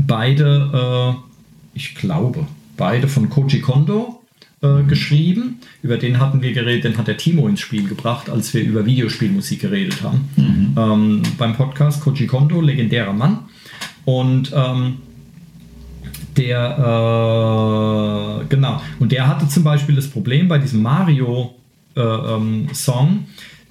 beide, 0.05 1.13
äh, 1.13 1.13
ich 1.73 1.95
glaube, 1.95 2.45
beide 2.77 3.07
von 3.07 3.29
Koji 3.29 3.61
Kondo 3.61 4.21
äh, 4.61 4.83
geschrieben. 4.83 5.59
Über 5.81 5.97
den 5.97 6.19
hatten 6.19 6.41
wir 6.41 6.53
geredet, 6.53 6.83
den 6.85 6.97
hat 6.97 7.07
der 7.07 7.17
Timo 7.17 7.47
ins 7.47 7.59
Spiel 7.59 7.87
gebracht, 7.87 8.29
als 8.29 8.53
wir 8.53 8.63
über 8.63 8.85
Videospielmusik 8.85 9.61
geredet 9.61 10.03
haben. 10.03 10.29
Ähm, 10.77 11.21
beim 11.37 11.55
Podcast 11.55 12.01
Koji 12.01 12.27
Kondo, 12.27 12.61
legendärer 12.61 13.13
Mann. 13.13 13.39
Und 14.05 14.51
ähm, 14.55 14.97
der, 16.37 16.77
äh, 16.79 18.45
genau, 18.49 18.81
und 18.99 19.11
der 19.11 19.27
hatte 19.27 19.47
zum 19.47 19.63
Beispiel 19.63 19.95
das 19.95 20.09
Problem 20.09 20.47
bei 20.47 20.57
diesem 20.57 20.81
Mario 20.81 21.55
äh, 21.95 22.01
ähm, 22.01 22.67
Song, 22.73 23.25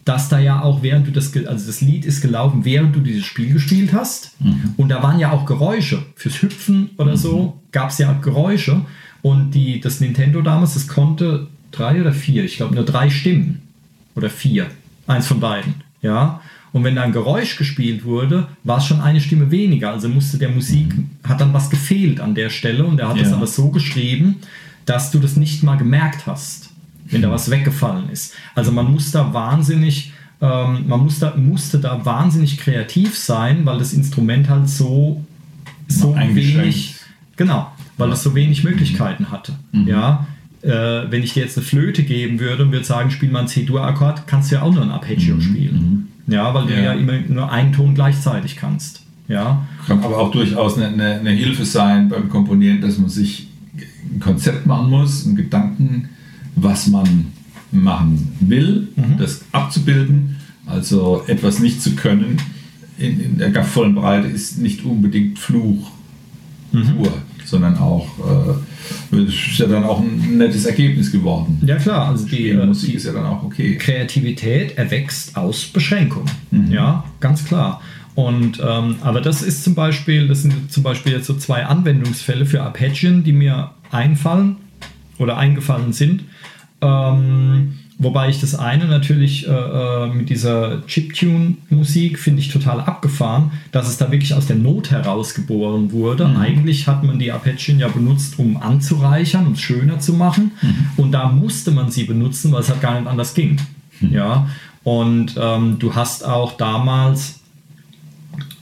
dass 0.05 0.29
da 0.29 0.39
ja 0.39 0.63
auch 0.63 0.83
während 0.83 1.07
du 1.07 1.13
das, 1.13 1.33
also 1.47 1.67
das 1.67 1.81
Lied 1.81 2.05
ist 2.05 2.21
gelaufen, 2.23 2.65
während 2.65 2.97
du 2.97 3.01
dieses 3.01 3.25
Spiel 3.25 3.53
gespielt 3.53 3.93
hast. 3.93 4.33
Und 4.77 4.89
da 4.89 5.01
waren 5.03 5.21
ja 5.21 5.31
auch 5.31 5.47
Geräusche. 5.47 6.03
Fürs 6.17 6.43
Hüpfen 6.43 6.91
oder 6.99 7.17
so 7.17 7.61
gab 7.71 7.91
es 7.91 7.99
ja 7.99 8.13
auch 8.13 8.21
Geräusche. 8.21 8.81
Und 9.23 9.53
die, 9.53 9.81
das 9.81 10.01
Nintendo 10.01 10.43
damals, 10.43 10.75
das 10.75 10.89
konnte 10.89 11.47
drei 11.71 12.01
oder 12.01 12.13
vier, 12.13 12.43
ich 12.45 12.57
glaube 12.57 12.75
nur 12.75 12.85
drei 12.85 13.11
Stimmen. 13.11 13.63
Oder 14.17 14.29
vier. 14.29 14.67
Eins 15.07 15.29
von 15.29 15.39
beiden. 15.39 15.75
Ja. 16.03 16.41
Und 16.73 16.83
wenn 16.85 16.97
da 16.97 17.03
ein 17.03 17.13
Geräusch 17.13 17.57
gespielt 17.57 18.05
wurde, 18.05 18.49
war 18.65 18.79
es 18.79 18.87
schon 18.87 19.01
eine 19.01 19.21
Stimme 19.21 19.53
weniger. 19.53 19.93
Also 19.93 20.09
musste 20.09 20.37
der 20.37 20.49
Musik, 20.49 20.93
hat 21.23 21.41
dann 21.41 21.53
was 21.53 21.71
gefehlt 21.71 22.19
an 22.19 22.35
der 22.35 22.51
Stelle. 22.51 22.85
Und 22.85 22.99
er 22.99 23.09
hat 23.09 23.21
das 23.21 23.31
Ja. 23.31 23.37
aber 23.37 23.47
so 23.47 23.69
geschrieben, 23.69 24.39
dass 24.85 25.13
du 25.13 25.21
das 25.21 25.37
nicht 25.37 25.63
mal 25.63 25.77
gemerkt 25.77 26.27
hast, 26.27 26.72
wenn 27.13 27.23
da 27.23 27.31
was 27.31 27.51
weggefallen 27.51 28.09
ist. 28.11 28.35
Also 28.55 28.73
man 28.73 28.91
muss 28.91 29.11
da 29.11 29.33
wahnsinnig, 29.33 30.13
ähm, 30.41 30.89
man 30.89 31.01
muss 31.01 31.19
da, 31.19 31.35
musste 31.37 31.79
da 31.79 32.05
wahnsinnig 32.05 32.59
kreativ 32.59 33.17
sein, 33.17 33.65
weil 33.65 33.79
das 33.79 33.93
Instrument 33.93 34.49
halt 34.49 34.69
so, 34.69 35.25
so 35.89 36.17
wenig, 36.17 36.97
genau, 37.37 37.73
weil 37.99 38.11
es 38.13 38.23
so 38.23 38.35
wenig 38.35 38.65
Möglichkeiten 38.65 39.31
hatte. 39.31 39.55
Ja, 39.73 40.27
äh, 40.63 41.11
wenn 41.11 41.23
ich 41.23 41.35
dir 41.35 41.43
jetzt 41.43 41.59
eine 41.59 41.67
Flöte 41.67 42.03
geben 42.03 42.39
würde 42.41 42.63
und 42.65 42.73
würde 42.73 42.85
sagen, 42.85 43.11
spiel 43.11 43.31
mal 43.31 43.41
einen 43.41 43.49
C-Dur-Akkord, 43.49 44.27
kannst 44.27 44.51
du 44.51 44.57
ja 44.57 44.63
auch 44.63 44.73
nur 44.73 44.83
ein 44.83 44.91
Arpeggio 44.91 45.41
spielen. 45.41 46.09
Ja, 46.27 46.55
weil 46.55 46.67
du 46.67 46.75
ja. 46.75 46.81
Ja. 46.81 46.93
immer 46.93 47.19
nur 47.29 47.51
einen 47.51 47.73
Ton 47.73 47.95
gleichzeitig 47.95 48.57
kannst. 48.57 49.03
Ja, 49.29 49.67
Kann 49.87 50.03
aber 50.03 50.19
auch 50.19 50.31
durchaus 50.31 50.77
eine, 50.77 50.89
eine, 50.89 51.21
eine 51.21 51.31
Hilfe 51.31 51.65
sein 51.65 52.09
beim 52.09 52.29
Komponieren, 52.29 52.81
dass 52.81 52.99
man 52.99 53.09
sich 53.09 53.49
ein 54.13 54.21
Konzept 54.21 54.67
machen 54.67 54.91
muss, 54.91 55.27
einen 55.27 55.37
Gedanken, 55.37 56.11
was 56.55 56.87
man 56.87 57.33
machen 57.71 58.37
will, 58.41 58.89
das 59.19 59.45
abzubilden. 59.53 60.37
Also 60.67 61.25
etwas 61.27 61.59
nicht 61.59 61.83
zu 61.83 61.93
können 61.97 62.39
in, 62.99 63.21
in 63.21 63.39
der 63.39 63.51
gar 63.51 63.65
vollen 63.65 63.95
Breite 63.95 64.29
ist 64.29 64.59
nicht 64.59 64.85
unbedingt 64.85 65.39
Fluch 65.39 65.91
pur, 66.71 67.13
sondern 67.45 67.77
auch 67.77 68.07
äh, 69.13 69.23
ist 69.25 69.59
ja 69.59 69.67
dann 69.67 69.85
auch 69.85 70.01
ein 70.01 70.39
nettes 70.39 70.65
Ergebnis 70.65 71.13
geworden. 71.13 71.61
ja 71.67 71.77
klar, 71.77 72.09
also 72.09 72.27
die, 72.27 72.49
äh, 72.49 72.67
Musik 72.67 72.91
die 72.91 72.97
ist 72.97 73.05
ja 73.05 73.13
dann 73.13 73.27
auch 73.27 73.43
okay. 73.43 73.77
Kreativität 73.77 74.79
erwächst 74.79 75.37
aus 75.37 75.67
Beschränkung. 75.67 76.25
Ja, 76.71 77.05
ganz 77.21 77.45
klar. 77.45 77.83
Und 78.15 78.61
ähm, 78.67 78.97
aber 79.03 79.21
das 79.21 79.43
ist 79.43 79.65
zum 79.65 79.75
Beispiel, 79.75 80.29
das 80.29 80.43
sind 80.43 80.71
zum 80.71 80.83
Beispiel 80.83 81.13
jetzt 81.13 81.27
so 81.27 81.35
zwei 81.35 81.65
Anwendungsfälle 81.65 82.47
für 82.47 82.63
Arpeggien, 82.63 83.25
die 83.25 83.33
mir 83.33 83.71
einfallen 83.91 84.57
oder 85.19 85.37
eingefallen 85.37 85.93
sind. 85.93 86.25
Ähm, 86.81 87.79
wobei 87.99 88.29
ich 88.29 88.41
das 88.41 88.57
eine 88.57 88.87
natürlich 88.87 89.47
äh, 89.47 89.53
äh, 89.53 90.09
mit 90.09 90.31
dieser 90.31 90.85
Chiptune-Musik 90.87 92.19
finde 92.19 92.41
ich 92.41 92.49
total 92.49 92.81
abgefahren, 92.81 93.53
dass 93.71 93.89
es 93.89 93.99
da 93.99 94.11
wirklich 94.11 94.35
aus 94.35 94.47
der 94.47 94.57
Not 94.57 94.91
heraus 94.91 95.35
geboren 95.35 95.93
wurde. 95.93 96.27
Eigentlich 96.37 96.89
hat 96.89 97.05
man 97.05 97.19
die 97.19 97.31
Arpeggien 97.31 97.79
ja 97.79 97.89
benutzt, 97.89 98.39
um 98.39 98.57
anzureichern, 98.57 99.47
um 99.47 99.53
es 99.53 99.61
schöner 99.61 100.01
zu 100.01 100.15
machen. 100.15 100.53
Und 100.97 101.13
da 101.13 101.29
musste 101.29 101.71
man 101.71 101.91
sie 101.91 102.05
benutzen, 102.05 102.51
weil 102.51 102.63
es 102.63 102.69
halt 102.69 102.81
gar 102.81 102.99
nicht 102.99 103.09
anders 103.09 103.35
ging. 103.35 103.59
Ja. 104.01 104.49
Und 104.83 105.37
ähm, 105.39 105.79
du 105.79 105.95
hast 105.95 106.25
auch 106.25 106.57
damals 106.57 107.42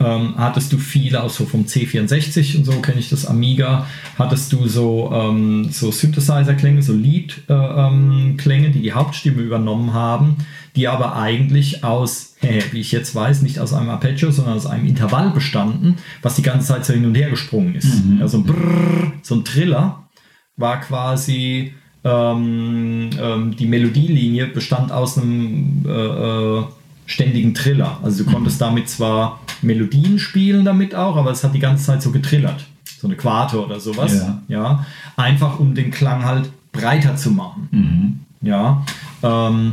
ähm, 0.00 0.34
hattest 0.36 0.72
du 0.72 0.78
viele, 0.78 1.22
auch 1.22 1.30
so 1.30 1.44
vom 1.44 1.64
C64 1.64 2.56
und 2.56 2.64
so 2.64 2.72
kenne 2.80 3.00
ich 3.00 3.10
das 3.10 3.26
Amiga, 3.26 3.86
hattest 4.18 4.52
du 4.52 4.66
so, 4.66 5.10
ähm, 5.12 5.68
so 5.70 5.90
Synthesizer-Klänge, 5.90 6.82
so 6.82 6.94
Lead-Klänge, 6.94 8.70
die 8.70 8.80
die 8.80 8.92
Hauptstimme 8.92 9.42
übernommen 9.42 9.92
haben, 9.92 10.36
die 10.74 10.88
aber 10.88 11.16
eigentlich 11.16 11.84
aus, 11.84 12.36
äh, 12.40 12.62
wie 12.72 12.80
ich 12.80 12.92
jetzt 12.92 13.14
weiß, 13.14 13.42
nicht 13.42 13.58
aus 13.58 13.74
einem 13.74 13.90
Arpeggio, 13.90 14.30
sondern 14.30 14.54
aus 14.56 14.66
einem 14.66 14.86
Intervall 14.86 15.30
bestanden, 15.30 15.98
was 16.22 16.36
die 16.36 16.42
ganze 16.42 16.68
Zeit 16.68 16.86
so 16.86 16.94
hin 16.94 17.04
und 17.04 17.14
her 17.14 17.28
gesprungen 17.28 17.74
ist. 17.74 18.02
Ja, 18.18 18.26
so 18.26 18.38
ein 18.38 18.44
Brrr, 18.44 19.12
so 19.22 19.34
ein 19.34 19.44
Triller 19.44 20.08
war 20.56 20.80
quasi 20.80 21.74
ähm, 22.04 23.10
ähm, 23.20 23.56
die 23.56 23.66
Melodielinie 23.66 24.46
bestand 24.46 24.92
aus 24.92 25.18
einem 25.18 25.84
äh, 25.86 25.90
äh, 25.90 26.64
ständigen 27.10 27.54
Triller. 27.54 27.98
Also 28.02 28.24
du 28.24 28.30
konntest 28.30 28.60
damit 28.60 28.88
zwar 28.88 29.40
Melodien 29.62 30.18
spielen 30.18 30.64
damit 30.64 30.94
auch, 30.94 31.16
aber 31.16 31.32
es 31.32 31.42
hat 31.42 31.54
die 31.54 31.58
ganze 31.58 31.84
Zeit 31.84 32.02
so 32.02 32.12
getrillert. 32.12 32.66
So 32.98 33.08
eine 33.08 33.16
Quarte 33.16 33.62
oder 33.64 33.80
sowas. 33.80 34.14
Ja. 34.14 34.42
ja 34.48 34.86
einfach 35.16 35.58
um 35.58 35.74
den 35.74 35.90
Klang 35.90 36.24
halt 36.24 36.50
breiter 36.70 37.16
zu 37.16 37.32
machen. 37.32 38.24
Ja. 38.42 38.84
Ähm, 39.22 39.72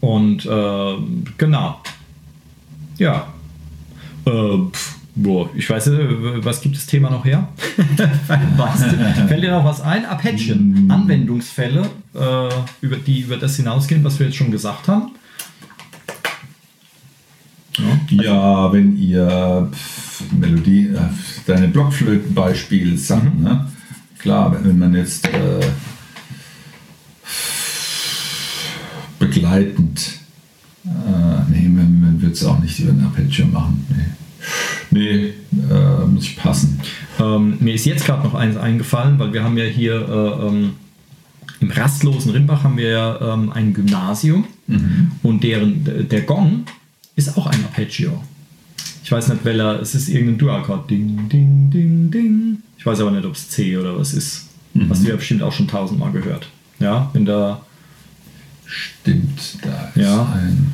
und 0.00 0.46
äh, 0.46 0.94
genau. 1.36 1.80
Ja. 2.96 3.26
Äh, 4.24 4.30
pf, 4.72 4.96
boah, 5.14 5.50
ich 5.54 5.68
weiß 5.68 5.88
nicht, 5.88 6.00
was 6.44 6.62
gibt 6.62 6.76
das 6.76 6.86
Thema 6.86 7.10
noch 7.10 7.26
her? 7.26 7.48
weißt 8.26 8.92
du, 8.92 9.26
fällt 9.28 9.44
dir 9.44 9.50
noch 9.50 9.64
was 9.64 9.82
ein? 9.82 10.06
Arpeggien, 10.06 10.90
Anwendungsfälle, 10.90 11.82
äh, 12.14 12.48
über 12.80 12.96
die 12.96 13.20
über 13.20 13.36
das 13.36 13.56
hinausgehen, 13.56 14.02
was 14.02 14.18
wir 14.18 14.26
jetzt 14.26 14.36
schon 14.36 14.50
gesagt 14.50 14.88
haben. 14.88 15.10
Ja, 18.22 18.72
wenn 18.72 18.96
ihr 18.96 19.68
pf, 19.72 20.22
Melodie, 20.38 20.88
äh, 20.88 21.00
deine 21.46 21.68
Blockflötenbeispiel 21.68 22.96
sagt, 22.98 23.38
ne? 23.38 23.66
klar, 24.18 24.56
wenn 24.62 24.78
man 24.78 24.94
jetzt 24.94 25.26
äh, 25.26 25.60
begleitend, 29.18 30.20
äh, 30.84 31.50
nee, 31.50 31.68
man, 31.68 32.20
wird 32.20 32.34
es 32.34 32.44
auch 32.44 32.58
nicht 32.60 32.78
über 32.80 32.92
ein 32.92 33.04
Arpeggio 33.04 33.46
machen. 33.46 33.84
Nee, 34.90 35.00
nee 35.00 35.34
äh, 35.70 36.06
muss 36.06 36.24
ich 36.24 36.36
passen. 36.36 36.80
Ähm, 37.20 37.56
mir 37.60 37.74
ist 37.74 37.84
jetzt 37.84 38.06
gerade 38.06 38.22
noch 38.22 38.34
eins 38.34 38.56
eingefallen, 38.56 39.18
weil 39.18 39.32
wir 39.32 39.42
haben 39.42 39.58
ja 39.58 39.64
hier 39.64 39.94
äh, 40.08 40.46
ähm, 40.46 40.74
im 41.60 41.70
rastlosen 41.70 42.32
Rimbach 42.32 42.64
haben 42.64 42.76
wir 42.76 43.18
ähm, 43.22 43.50
ein 43.52 43.74
Gymnasium 43.74 44.44
und 45.22 45.44
deren, 45.44 46.08
der 46.08 46.22
Gong 46.22 46.64
ist 47.16 47.36
auch 47.36 47.46
ein 47.46 47.64
Arpeggio. 47.64 48.22
Ich 49.02 49.12
weiß 49.12 49.28
nicht, 49.28 49.44
welcher, 49.44 49.80
es 49.80 49.94
ist 49.94 50.08
irgendein 50.08 50.38
Dur-Akkord. 50.38 50.90
Ding, 50.90 51.28
ding, 51.28 51.70
ding, 51.70 52.10
ding. 52.10 52.58
Ich 52.78 52.86
weiß 52.86 53.00
aber 53.00 53.10
nicht, 53.10 53.24
ob 53.24 53.34
es 53.34 53.48
C 53.50 53.76
oder 53.76 53.98
was 53.98 54.14
ist. 54.14 54.48
Hast 54.88 55.04
du 55.04 55.08
ja 55.10 55.16
bestimmt 55.16 55.42
auch 55.42 55.52
schon 55.52 55.68
tausendmal 55.68 56.10
gehört. 56.10 56.48
Ja, 56.80 57.08
wenn 57.12 57.24
da, 57.24 57.60
Stimmt, 58.66 59.58
da 59.62 59.90
ist 59.94 59.96
Ja. 60.06 60.22
ein. 60.34 60.72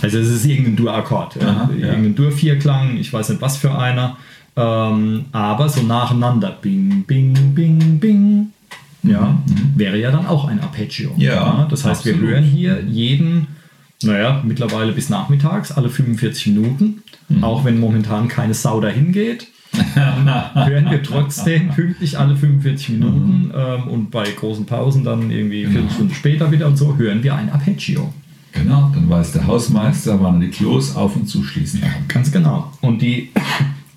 also 0.00 0.18
es 0.18 0.28
ist 0.28 0.44
irgendein 0.46 0.76
Dur-Akkord. 0.76 1.36
Ja. 1.40 1.68
Ja. 1.78 1.86
Irgendein 1.88 2.14
Dur-Vierklang, 2.14 2.96
ich 2.96 3.12
weiß 3.12 3.30
nicht, 3.30 3.42
was 3.42 3.56
für 3.56 3.76
einer. 3.76 4.16
Ähm, 4.56 5.24
aber 5.32 5.68
so 5.68 5.82
nacheinander. 5.82 6.56
Bing, 6.62 7.04
bing, 7.06 7.54
bing, 7.54 7.98
bing. 7.98 8.46
Ja, 9.02 9.36
wäre 9.76 9.98
ja 9.98 10.12
dann 10.12 10.26
auch 10.26 10.46
ein 10.46 10.60
Arpeggio. 10.60 11.12
Mhm, 11.14 11.20
Ja, 11.20 11.66
das 11.68 11.84
heißt, 11.84 12.04
wir 12.04 12.12
absolut. 12.12 12.30
hören 12.34 12.44
hier 12.44 12.80
jeden, 12.82 13.48
naja, 14.04 14.42
mittlerweile 14.44 14.92
bis 14.92 15.08
nachmittags, 15.08 15.72
alle 15.72 15.88
45 15.88 16.48
Minuten. 16.48 17.02
Mhm. 17.28 17.44
Auch 17.44 17.64
wenn 17.64 17.78
momentan 17.80 18.28
keine 18.28 18.54
Sau 18.54 18.80
dahin 18.80 19.12
geht, 19.12 19.48
hören 19.94 20.90
wir 20.90 21.02
trotzdem 21.02 21.70
pünktlich 21.70 22.18
alle 22.18 22.36
45 22.36 22.90
Minuten 22.90 23.46
Mhm. 23.46 23.52
ähm, 23.56 23.88
und 23.88 24.10
bei 24.10 24.24
großen 24.30 24.66
Pausen 24.66 25.02
dann 25.04 25.30
irgendwie 25.30 25.64
eine 25.64 25.72
Viertelstunde 25.72 26.14
später 26.14 26.50
wieder 26.52 26.66
und 26.66 26.76
so 26.76 26.96
hören 26.98 27.22
wir 27.22 27.34
ein 27.34 27.50
Arpeggio. 27.50 28.12
Genau, 28.52 28.90
dann 28.94 29.08
weiß 29.08 29.32
der 29.32 29.46
Hausmeister, 29.46 30.22
wann 30.22 30.34
er 30.34 30.40
die 30.40 30.50
Klos 30.50 30.94
auf 30.94 31.16
und 31.16 31.26
zuschließen 31.26 31.80
kann. 31.80 31.90
Ganz 32.08 32.30
genau. 32.30 32.70
Und 32.82 33.00
die 33.00 33.30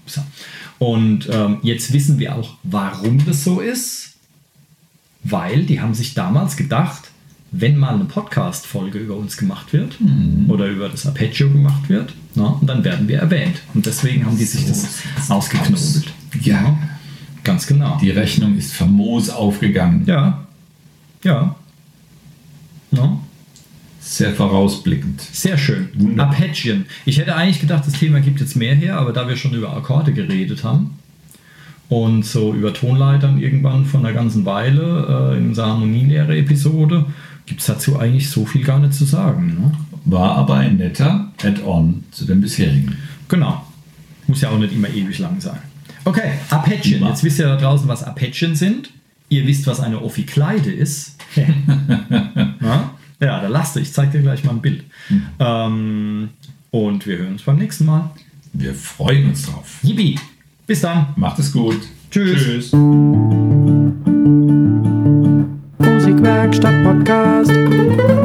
und 0.80 1.28
ähm, 1.32 1.58
jetzt 1.62 1.92
wissen 1.92 2.20
wir 2.20 2.36
auch, 2.36 2.56
warum 2.64 3.26
das 3.26 3.44
so 3.44 3.60
ist, 3.60 4.14
weil 5.24 5.64
die 5.64 5.82
haben 5.82 5.94
sich 5.94 6.14
damals 6.14 6.56
gedacht, 6.56 7.12
wenn 7.58 7.78
mal 7.78 7.94
eine 7.96 8.06
Podcast-Folge 8.06 9.00
über 9.00 9.16
uns 9.16 9.38
gemacht 9.38 9.72
wird 9.74 9.98
oder 10.48 10.68
über 10.68 10.90
das 10.90 11.06
Arpeggio 11.06 11.50
gemacht 11.50 11.88
wird, 11.90 12.14
na, 12.36 12.48
und 12.48 12.68
dann 12.68 12.84
werden 12.84 13.08
wir 13.08 13.20
erwähnt. 13.20 13.62
Und 13.74 13.86
deswegen 13.86 14.26
haben 14.26 14.38
die 14.38 14.44
sich 14.46 14.66
das 14.68 15.02
ausgeknobelt. 15.30 15.76
aus. 15.76 16.04
Ja. 16.42 16.78
Ganz 17.44 17.68
genau. 17.68 17.98
Die 18.02 18.10
Rechnung 18.10 18.58
ist 18.58 18.74
famos 18.74 19.30
aufgegangen. 19.30 20.04
ja. 20.06 20.42
Ja. 21.24 21.56
No? 22.92 23.20
Sehr 24.00 24.34
vorausblickend. 24.36 25.20
Sehr 25.20 25.58
schön. 25.58 25.90
Wunderbar. 25.96 26.28
Arpeggien. 26.36 26.86
Ich 27.06 27.18
hätte 27.18 27.36
eigentlich 27.36 27.60
gedacht, 27.60 27.88
das 27.88 27.94
Thema 27.94 28.20
gibt 28.22 28.40
jetzt 28.40 28.56
mehr 28.56 28.76
her, 28.76 29.00
aber 29.00 29.12
da 29.12 29.28
wir 29.28 29.36
schon 29.36 29.54
über 29.56 29.76
Akkorde 29.76 30.14
geredet 30.14 30.64
haben 30.64 30.92
und 31.90 32.24
so 32.24 32.54
über 32.54 32.74
Tonleitern 32.74 33.40
irgendwann 33.40 33.86
von 33.86 34.06
einer 34.06 34.14
ganzen 34.14 34.46
Weile 34.46 35.32
äh, 35.34 35.38
in 35.40 35.48
unserer 35.50 35.70
Harmonielehre-Episode, 35.70 37.06
gibt 37.46 37.62
es 37.62 37.68
dazu 37.68 38.00
eigentlich 38.00 38.30
so 38.30 38.46
viel 38.46 38.64
gar 38.64 38.80
nicht 38.80 38.94
zu 38.94 39.06
sagen. 39.06 39.58
Ne? 39.60 39.72
War 40.06 40.36
aber 40.36 40.56
ein 40.56 40.78
netter 40.78 41.32
Add-on 41.44 42.04
zu 42.12 42.26
dem 42.26 42.42
bisherigen. 42.42 42.98
Genau. 43.28 43.66
Muss 44.28 44.42
ja 44.42 44.50
auch 44.50 44.58
nicht 44.58 44.74
immer 44.74 44.90
ewig 44.90 45.20
lang 45.20 45.40
sein. 45.40 45.60
Okay. 46.04 46.34
Immer. 46.98 47.10
Jetzt 47.10 47.24
wisst 47.24 47.40
ihr 47.40 47.48
da 47.48 47.58
draußen, 47.58 47.88
was 47.88 48.04
Arpeggien 48.04 48.56
sind. 48.56 48.92
Ihr 49.30 49.46
wisst, 49.48 49.66
was 49.66 49.80
eine 49.80 50.02
Ophikleide 50.02 50.72
ist. 50.72 51.18
ja? 51.36 52.92
ja, 53.20 53.42
da 53.42 53.48
lasst 53.48 53.76
ihr. 53.76 53.82
Ich 53.82 53.92
zeige 53.92 54.12
dir 54.12 54.22
gleich 54.22 54.44
mal 54.44 54.52
ein 54.52 54.62
Bild. 54.62 54.84
Ähm, 55.40 56.30
und 56.70 57.08
wir 57.08 57.18
hören 57.18 57.34
uns 57.34 57.42
beim 57.44 57.58
nächsten 57.58 57.86
Mal. 57.86 58.12
Wir 58.54 58.74
freuen 58.74 59.30
uns 59.30 59.48
drauf. 59.48 59.80
Yippie. 59.82 60.20
Bis 60.68 60.82
dann. 60.82 61.08
Macht 61.16 61.40
es 61.40 61.52
gut. 61.52 61.80
Tschüss. 62.12 62.72
Tschüss. 62.72 64.55
Musikwerkstatt 66.56 66.84
Podcast. 66.84 68.25